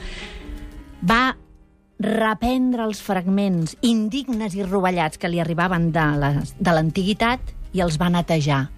Va 1.03 1.25
reprendre 2.01 2.85
els 2.89 3.03
fragments 3.05 3.77
indignes 3.85 4.55
i 4.57 4.65
rovellats 4.65 5.19
que 5.21 5.29
li 5.29 5.41
arribaven 5.41 5.91
de 5.93 6.05
la- 6.17 6.43
l'antiguitat 6.73 7.41
i 7.77 7.81
els 7.85 7.99
va 8.01 8.09
netejar, 8.11 8.71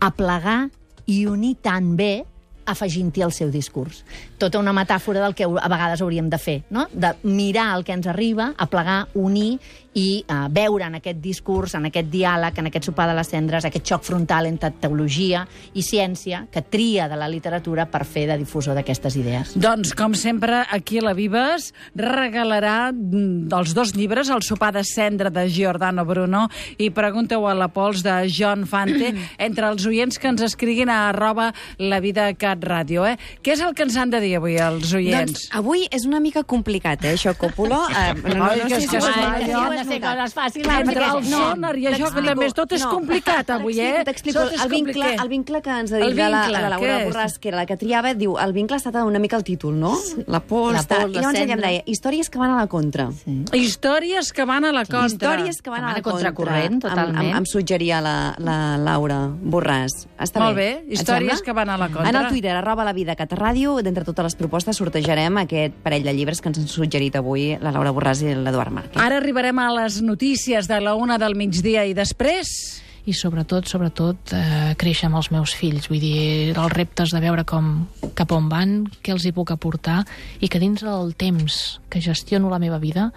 aplegar 0.00 0.70
i 1.06 1.26
unir 1.26 1.56
tan 1.60 1.96
bé 1.96 2.24
afegint-hi 2.64 3.22
el 3.22 3.32
seu 3.32 3.50
discurs. 3.50 4.04
Tota 4.38 4.58
una 4.60 4.72
metàfora 4.72 5.20
del 5.20 5.34
que 5.34 5.44
a 5.44 5.68
vegades 5.68 6.00
hauríem 6.00 6.28
de 6.30 6.38
fer, 6.38 6.62
no? 6.70 6.86
de 6.92 7.12
mirar 7.24 7.76
el 7.76 7.84
que 7.84 7.92
ens 7.92 8.06
arriba, 8.06 8.54
aplegar, 8.56 9.08
unir 9.14 9.58
i 9.94 10.22
uh, 10.24 10.46
veure 10.52 10.86
en 10.88 10.96
aquest 10.98 11.20
discurs, 11.22 11.74
en 11.76 11.86
aquest 11.88 12.08
diàleg, 12.12 12.58
en 12.58 12.70
aquest 12.70 12.88
sopar 12.88 13.06
de 13.10 13.16
les 13.16 13.28
cendres, 13.28 13.66
aquest 13.68 13.86
xoc 13.92 14.06
frontal 14.06 14.48
entre 14.48 14.72
teologia 14.80 15.44
i 15.74 15.84
ciència 15.84 16.46
que 16.52 16.62
tria 16.62 17.08
de 17.10 17.18
la 17.20 17.28
literatura 17.28 17.86
per 17.90 18.04
fer 18.08 18.26
de 18.30 18.38
difusor 18.40 18.76
d'aquestes 18.78 19.16
idees. 19.20 19.54
Doncs, 19.60 19.92
com 19.98 20.16
sempre, 20.18 20.62
aquí 20.72 21.00
a 21.00 21.06
la 21.06 21.14
Vives 21.16 21.72
regalarà 21.98 22.92
mm, 22.92 23.48
dels 23.52 23.74
dos 23.76 23.94
llibres, 23.96 24.30
El 24.32 24.42
sopar 24.46 24.72
de 24.72 24.84
cendra 24.84 25.30
de 25.30 25.46
Giordano 25.52 26.06
Bruno 26.08 26.46
i 26.78 26.88
Pregunta-ho 26.90 27.46
a 27.48 27.54
la 27.54 27.68
Pols 27.68 28.02
de 28.06 28.16
John 28.32 28.66
Fante, 28.66 29.12
entre 29.46 29.68
els 29.68 29.86
oients 29.86 30.18
que 30.18 30.30
ens 30.32 30.42
escriguin 30.46 30.90
a 30.92 31.08
arroba 31.10 31.50
la 31.78 32.00
vida 32.00 32.30
cat 32.34 32.64
ràdio. 32.64 33.04
Eh? 33.08 33.18
Què 33.44 33.56
és 33.56 33.62
el 33.64 33.76
que 33.76 33.84
ens 33.86 33.98
han 34.00 34.12
de 34.12 34.22
dir 34.24 34.36
avui 34.38 34.56
els 34.56 34.92
oients? 34.96 35.32
Doncs 35.32 35.48
avui 35.60 35.84
és 35.92 36.06
una 36.08 36.20
mica 36.22 36.44
complicat, 36.48 37.04
eh, 37.04 37.16
això, 37.18 37.36
Còpolo. 37.38 37.82
Eh, 37.92 38.14
no, 38.22 38.34
no, 38.38 38.48
Ai, 38.48 38.62
no 38.62 38.68
que 38.70 38.78
sé 38.78 38.80
és 38.80 38.84
si 38.86 38.90
que 38.92 39.02
us 39.02 39.81
de 39.84 39.92
ser 39.92 40.00
notat. 40.00 40.16
coses 40.18 40.34
fàcils. 40.36 40.62
Clar, 40.64 40.84
perquè- 40.84 41.16
el 41.16 41.24
sonar 41.24 41.78
i 41.78 41.86
això, 41.86 42.12
que 42.14 42.22
també 42.22 42.50
tot 42.52 42.72
és 42.72 42.84
complicat 42.86 43.50
avui, 43.50 43.78
eh? 43.80 44.02
T'explico, 44.04 44.40
el 44.40 44.68
vincle, 44.68 45.14
el 45.14 45.28
vincle 45.28 45.62
que 45.62 45.70
ens 45.70 45.92
ha 45.92 45.96
dit 45.96 46.14
la, 46.16 46.28
vincle, 46.42 46.60
la 46.60 46.68
Laura 46.68 46.98
què 46.98 47.06
és? 47.06 47.14
Borràs, 47.14 47.38
que 47.38 47.48
era 47.48 47.56
la 47.58 47.66
que 47.66 47.76
triava, 47.76 48.14
diu, 48.14 48.38
el 48.38 48.52
vincle 48.52 48.76
ha 48.76 48.78
estat 48.82 48.94
una 49.02 49.18
mica 49.18 49.36
el 49.36 49.44
títol, 49.44 49.78
no? 49.78 49.96
La 50.26 50.40
pols, 50.40 50.74
La 50.74 50.82
pols, 50.82 51.10
I 51.10 51.14
llavors 51.14 51.14
la 51.14 51.30
ella 51.30 51.42
em 51.42 51.48
cendra. 51.48 51.68
deia, 51.68 51.82
històries 51.86 52.30
que 52.30 52.38
van 52.38 52.50
a 52.50 52.56
la 52.56 52.66
contra. 52.66 53.10
Sí. 53.12 53.44
Històries 53.52 54.32
que 54.32 54.44
van 54.44 54.64
a 54.64 54.72
la 54.72 54.84
contra. 54.84 55.06
Històries 55.06 55.62
que 55.62 55.70
van 55.70 55.84
a 55.84 55.92
la 55.94 56.02
contra. 56.02 56.32
totalment. 56.32 56.84
Em, 56.84 57.30
em, 57.30 57.36
em 57.36 57.44
suggeria 57.46 58.00
la, 58.00 58.34
la 58.38 58.76
Laura 58.78 59.28
Borràs. 59.28 60.06
Està 60.18 60.40
Molt 60.40 60.56
bé. 60.56 60.84
històries 60.90 61.42
que 61.42 61.52
van 61.52 61.68
a 61.70 61.76
la 61.78 61.88
contra. 61.88 62.08
En 62.08 62.16
el 62.16 62.28
Twitter, 62.28 62.52
arroba 62.56 62.84
la 62.84 62.92
vida 62.92 63.16
Catarràdio, 63.16 63.80
d'entre 63.82 64.04
totes 64.04 64.22
les 64.24 64.34
propostes 64.36 64.76
sortejarem 64.76 65.36
aquest 65.38 65.74
parell 65.82 66.02
de 66.04 66.12
llibres 66.12 66.40
que 66.40 66.48
ens 66.48 66.58
han 66.58 66.68
suggerit 66.68 67.16
avui 67.16 67.56
la 67.60 67.72
Laura 67.72 67.92
Borràs 67.92 68.22
i 68.22 68.34
l'Eduard 68.34 68.70
Márquez. 68.72 69.00
Ara 69.02 69.16
arribarem 69.16 69.58
a 69.58 69.71
les 69.74 70.00
notícies 70.02 70.68
de 70.68 70.80
la 70.80 70.94
una 70.94 71.18
del 71.18 71.36
migdia 71.38 71.86
i 71.88 71.94
després... 71.96 72.80
i 73.02 73.10
sobretot, 73.18 73.66
sobretot, 73.66 74.30
eh, 74.30 74.74
créixer 74.78 75.08
amb 75.08 75.18
els 75.18 75.32
meus 75.34 75.56
fills. 75.58 75.88
Vull 75.90 75.98
dir, 75.98 76.52
els 76.52 76.70
reptes 76.70 77.10
de 77.10 77.18
veure 77.24 77.42
com, 77.42 77.72
cap 78.14 78.30
on 78.30 78.46
van, 78.52 78.76
què 79.02 79.10
els 79.10 79.26
hi 79.26 79.32
puc 79.34 79.50
aportar, 79.50 80.04
i 80.38 80.46
que 80.46 80.60
dins 80.62 80.84
del 80.86 81.10
temps 81.18 81.80
que 81.90 82.04
gestiono 82.04 82.52
la 82.52 82.62
meva 82.62 82.78
vida, 82.78 83.08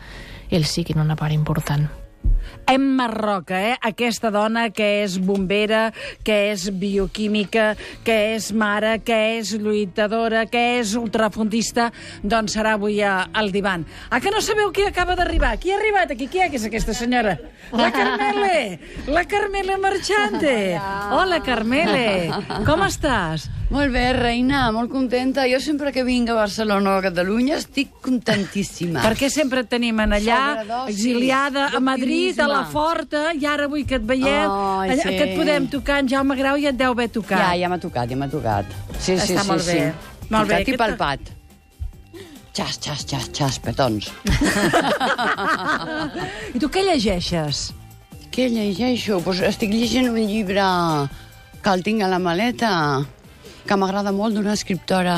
ells 0.49 0.73
siguin 0.73 1.03
una 1.03 1.19
part 1.19 1.37
important. 1.37 1.85
Emma 2.67 3.07
Roca, 3.07 3.59
eh? 3.61 3.75
aquesta 3.85 4.31
dona 4.33 4.69
que 4.73 4.85
és 5.03 5.17
bombera, 5.21 5.91
que 6.25 6.35
és 6.51 6.67
bioquímica, 6.73 7.75
que 8.05 8.15
és 8.35 8.49
mare, 8.51 8.97
que 9.05 9.17
és 9.37 9.53
lluitadora, 9.61 10.45
que 10.49 10.63
és 10.79 10.95
ultrafondista, 10.97 11.91
doncs 12.23 12.57
serà 12.57 12.73
avui 12.79 13.01
al 13.05 13.51
divan. 13.53 13.85
Ah, 14.09 14.19
que 14.19 14.33
no 14.33 14.41
sabeu 14.41 14.71
qui 14.73 14.87
acaba 14.87 15.15
d'arribar? 15.19 15.55
Qui 15.61 15.73
ha 15.73 15.77
arribat 15.77 16.15
aquí? 16.15 16.29
Qui 16.31 16.41
és 16.45 16.65
aquesta 16.65 16.95
senyora? 16.97 17.37
La 17.75 17.91
Carmele! 17.93 18.79
La 19.13 19.25
Carmele 19.29 19.77
Marchante! 19.77 20.55
Hola, 21.13 21.41
Carmele! 21.45 22.31
Com 22.65 22.85
estàs? 22.87 23.49
Molt 23.65 23.89
bé, 23.91 24.11
reina, 24.13 24.67
molt 24.71 24.91
contenta. 24.93 25.47
Jo 25.49 25.57
sempre 25.59 25.89
que 25.91 26.03
vinc 26.05 26.29
a 26.29 26.35
Barcelona 26.37 26.91
o 26.93 26.97
a 26.99 27.01
Catalunya 27.07 27.55
estic 27.57 27.89
contentíssima. 28.05 29.01
Perquè 29.07 29.25
sempre 29.33 29.63
et 29.65 29.69
tenim 29.71 29.97
en 30.03 30.13
allà, 30.13 30.41
exiliada 30.85 31.71
a 31.73 31.79
Madrid, 31.81 32.37
a 32.39 32.45
la. 32.51 32.59
Forta, 32.69 33.31
i 33.33 33.45
ara 33.49 33.65
avui 33.65 33.81
que 33.89 33.97
et 33.97 34.05
veiem, 34.05 34.51
Ai, 34.51 34.91
allà, 34.93 35.07
sí. 35.07 35.15
que 35.17 35.25
et 35.31 35.35
podem 35.39 35.65
tocar 35.73 35.97
en 36.03 36.07
Jaume 36.11 36.37
Grau 36.37 36.59
i 36.61 36.67
et 36.69 36.77
deu 36.77 36.93
haver 36.93 37.09
tocat. 37.15 37.41
Ja, 37.41 37.55
ja 37.63 37.71
m'ha 37.71 37.79
tocat, 37.81 38.05
ja 38.13 38.17
m'ha 38.19 38.29
tocat. 38.29 38.69
Sí, 38.99 39.15
sí, 39.17 39.33
Està 39.33 39.41
sí, 39.41 39.47
molt 39.49 39.65
sí. 39.65 39.79
bé. 39.79 39.89
Molt 40.29 40.47
bé, 40.51 40.61
aquesta- 40.61 40.83
palpat. 40.85 41.33
Xas, 42.55 42.77
xas, 42.79 43.01
xas, 43.09 43.25
xas, 43.35 43.57
petons. 43.59 44.11
I 46.55 46.59
tu 46.61 46.69
què 46.71 46.85
llegeixes? 46.87 47.73
Què 48.31 48.45
llegeixo? 48.53 49.17
Pues 49.25 49.41
estic 49.43 49.73
llegint 49.73 50.07
un 50.13 50.21
llibre 50.23 50.63
que 51.65 51.73
el 51.73 51.83
tinc 51.83 52.05
a 52.05 52.07
la 52.07 52.19
maleta, 52.21 52.69
que 53.65 53.77
m'agrada 53.79 54.13
molt 54.13 54.37
d'una 54.37 54.53
escriptora 54.53 55.15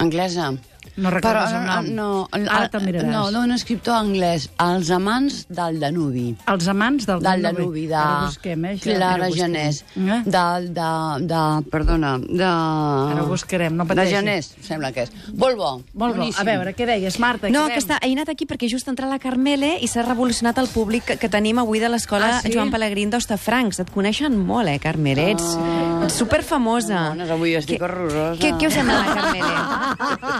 anglesa. 0.00 0.50
No 0.96 1.10
recordes 1.10 1.50
Però, 1.50 1.60
el 1.60 1.66
nom? 1.66 1.86
No, 1.94 2.28
el- 2.32 2.48
Ara 2.48 2.68
te'l 2.68 2.82
miraràs. 2.84 3.06
No, 3.10 3.30
d'un 3.32 3.52
escriptor 3.52 3.94
anglès, 3.94 4.48
Els 4.58 4.90
amants 4.90 5.46
del 5.48 5.78
Danubi. 5.80 6.36
Els 6.46 6.68
amants 6.68 7.06
del, 7.06 7.20
del 7.22 7.42
Danubi, 7.42 7.86
de 7.86 7.94
Ara 7.94 8.26
busquem, 8.26 8.64
eh, 8.64 8.74
això. 8.74 8.94
Clara. 8.96 9.30
Janés. 9.30 9.84
Eh? 9.96 10.22
Del, 10.26 10.72
de, 10.74 10.88
de, 11.26 11.42
perdona, 11.70 12.18
de... 12.18 12.44
Ara 12.44 13.22
ho 13.22 13.26
buscarem, 13.28 13.74
no 13.76 13.84
De 13.84 13.88
pateixis. 13.94 14.14
Janés, 14.14 14.50
sembla 14.66 14.92
que 14.92 15.02
és. 15.06 15.12
Molt 15.34 15.56
bo, 15.56 15.70
Molt 15.94 16.14
bo. 16.16 16.20
boníssim. 16.20 16.40
A 16.40 16.44
veure, 16.44 16.74
què 16.76 16.86
deies, 16.86 17.18
Marta? 17.18 17.48
No, 17.50 17.66
que 17.68 17.78
està, 17.80 17.98
he 18.02 18.12
anat 18.12 18.28
aquí 18.28 18.46
perquè 18.46 18.68
just 18.70 18.88
ha 18.88 18.90
entrat 18.92 19.10
la 19.10 19.18
Carmele 19.18 19.76
i 19.80 19.86
s'ha 19.88 20.02
revolucionat 20.02 20.58
el 20.58 20.68
públic 20.68 21.04
que, 21.04 21.16
que 21.16 21.28
tenim 21.28 21.58
avui 21.58 21.78
de 21.80 21.88
l'escola 21.88 22.36
Ah, 22.36 22.40
sí? 22.42 22.52
Joan 22.52 22.70
Pellegrín 22.70 23.10
d'Hostafrancs. 23.10 23.80
Et 23.80 23.90
coneixen 23.90 24.36
molt, 24.36 24.68
eh, 24.68 24.78
Carmele? 24.78 25.30
Ets, 25.32 25.56
ets 26.04 26.14
superfamosa. 26.20 27.10
Bones, 27.10 27.30
avui 27.30 27.54
estic 27.54 27.80
horrorosa. 27.82 28.38
Què, 28.42 28.52
què 28.58 28.66
us 28.68 28.74
sembla, 28.74 28.98
la 29.00 29.14
Carmele? 29.14 29.54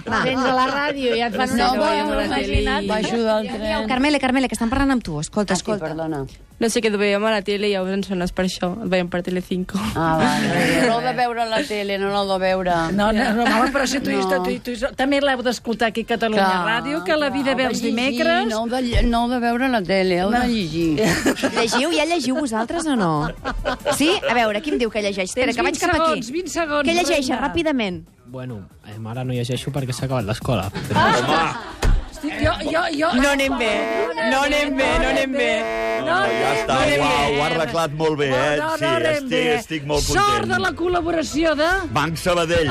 Vens 0.41 0.51
a 0.51 0.55
la 0.57 0.67
ràdio 0.73 1.17
i 1.17 1.21
et 1.23 1.35
fan 1.37 1.49
No, 1.57 1.73
una 1.73 1.75
no, 1.75 1.81
cosa, 1.81 2.05
no, 2.05 2.23
imagina't. 2.25 2.87
Baixo 2.89 3.17
del 3.23 3.49
tren. 3.49 3.89
Carmele, 3.89 4.19
Carmele, 4.21 4.49
que 4.49 4.55
estan 4.57 4.71
parlant 4.71 4.91
amb 4.97 5.03
tu. 5.05 5.19
Escolta, 5.21 5.55
Ah, 5.55 5.57
sí, 5.57 5.61
escolta. 5.63 5.87
perdona. 5.89 6.25
No 6.61 6.69
sé, 6.69 6.81
et 6.85 6.93
veiem 7.01 7.25
a 7.25 7.31
la 7.33 7.41
tele 7.41 7.69
i 7.71 7.73
llavors 7.73 7.95
ens 7.95 8.07
sones 8.11 8.33
per 8.37 8.45
això. 8.45 8.69
Et 8.85 8.89
veiem 8.93 9.09
per 9.09 9.23
Telecinco. 9.25 9.79
Ah, 9.97 10.19
vale. 10.21 10.49
No 10.91 11.01
de 11.01 11.13
veure 11.17 11.41
a 11.43 11.47
la 11.47 11.63
tele, 11.65 11.97
no 11.99 12.11
l'heu 12.13 12.27
de 12.29 12.39
veure. 12.43 12.75
No, 12.93 13.07
no, 13.17 13.33
no, 13.33 13.45
home, 13.45 13.71
però 13.73 13.87
si 13.87 14.01
tu, 14.01 14.11
No. 14.11 14.43
tu, 14.45 14.59
tu, 14.61 14.75
tu 14.77 14.91
també 14.95 15.21
l'heu 15.23 15.41
d'escoltar 15.43 15.89
aquí 15.89 16.03
a 16.03 16.11
Catalunya 16.13 16.45
Clar, 16.45 16.67
Ràdio, 16.83 17.03
que 17.05 17.17
la 17.17 17.31
vida 17.31 17.55
ve 17.55 17.65
els 17.71 17.81
dimecres. 17.81 18.47
No 18.51 18.67
heu, 18.67 18.69
de, 18.69 19.03
no 19.09 19.23
heu 19.25 19.31
de 19.31 19.39
veure 19.41 19.69
la 19.73 19.81
tele, 19.83 20.19
heu 20.21 20.31
de 20.31 20.45
llegir. 20.49 21.01
Llegiu? 21.57 21.91
Ja 21.97 22.05
llegiu 22.05 22.37
vosaltres 22.37 22.85
o 22.87 22.95
no? 22.97 23.31
Sí? 23.97 24.11
A 24.29 24.35
veure, 24.35 24.61
qui 24.61 24.71
em 24.75 24.79
diu 24.79 24.91
que 24.91 25.01
llegeix? 25.01 25.31
Espera, 25.31 25.47
Tens 25.53 25.57
que 25.57 25.63
vaig 25.65 25.79
20 25.81 25.87
cap 25.87 25.95
aquí. 25.97 26.05
segons, 26.05 26.31
20 26.31 26.49
segons, 26.51 26.89
Què 26.89 26.95
llegeixes, 26.95 27.41
ràpidament? 27.41 28.03
Bueno, 28.31 28.69
eh, 28.87 28.95
ara 29.11 29.25
no 29.27 29.35
llegeixo 29.35 29.73
perquè 29.75 29.91
s'ha 29.91 30.07
acabat 30.07 30.29
l'escola. 30.29 30.69
Però... 30.87 31.03
Estic, 32.11 32.35
jo, 32.45 32.53
jo, 32.69 32.83
jo... 32.95 33.09
No 33.17 33.31
anem 33.33 33.55
bé, 33.59 33.71
no 34.31 34.43
anem 34.45 34.75
bé, 34.77 34.89
no 35.01 35.09
anem 35.09 35.33
bé. 35.35 35.51
No, 36.05 36.17
ja 36.29 36.51
està, 36.59 36.77
anem 36.85 37.03
uau, 37.03 37.31
ho 37.33 37.41
ha 37.41 37.47
arreglat 37.49 37.95
molt 37.97 38.19
bé, 38.21 38.29
eh? 38.29 38.53
No, 38.61 38.69
no, 38.71 38.77
Sí, 38.77 38.85
no 38.85 39.13
estic, 39.15 39.49
estic 39.57 39.87
molt 39.89 40.05
Sort 40.05 40.21
content. 40.21 40.51
de 40.53 40.59
la 40.63 40.71
col·laboració 40.77 41.55
de... 41.57 41.69
Banc 41.97 42.21
Sabadell. 42.21 42.69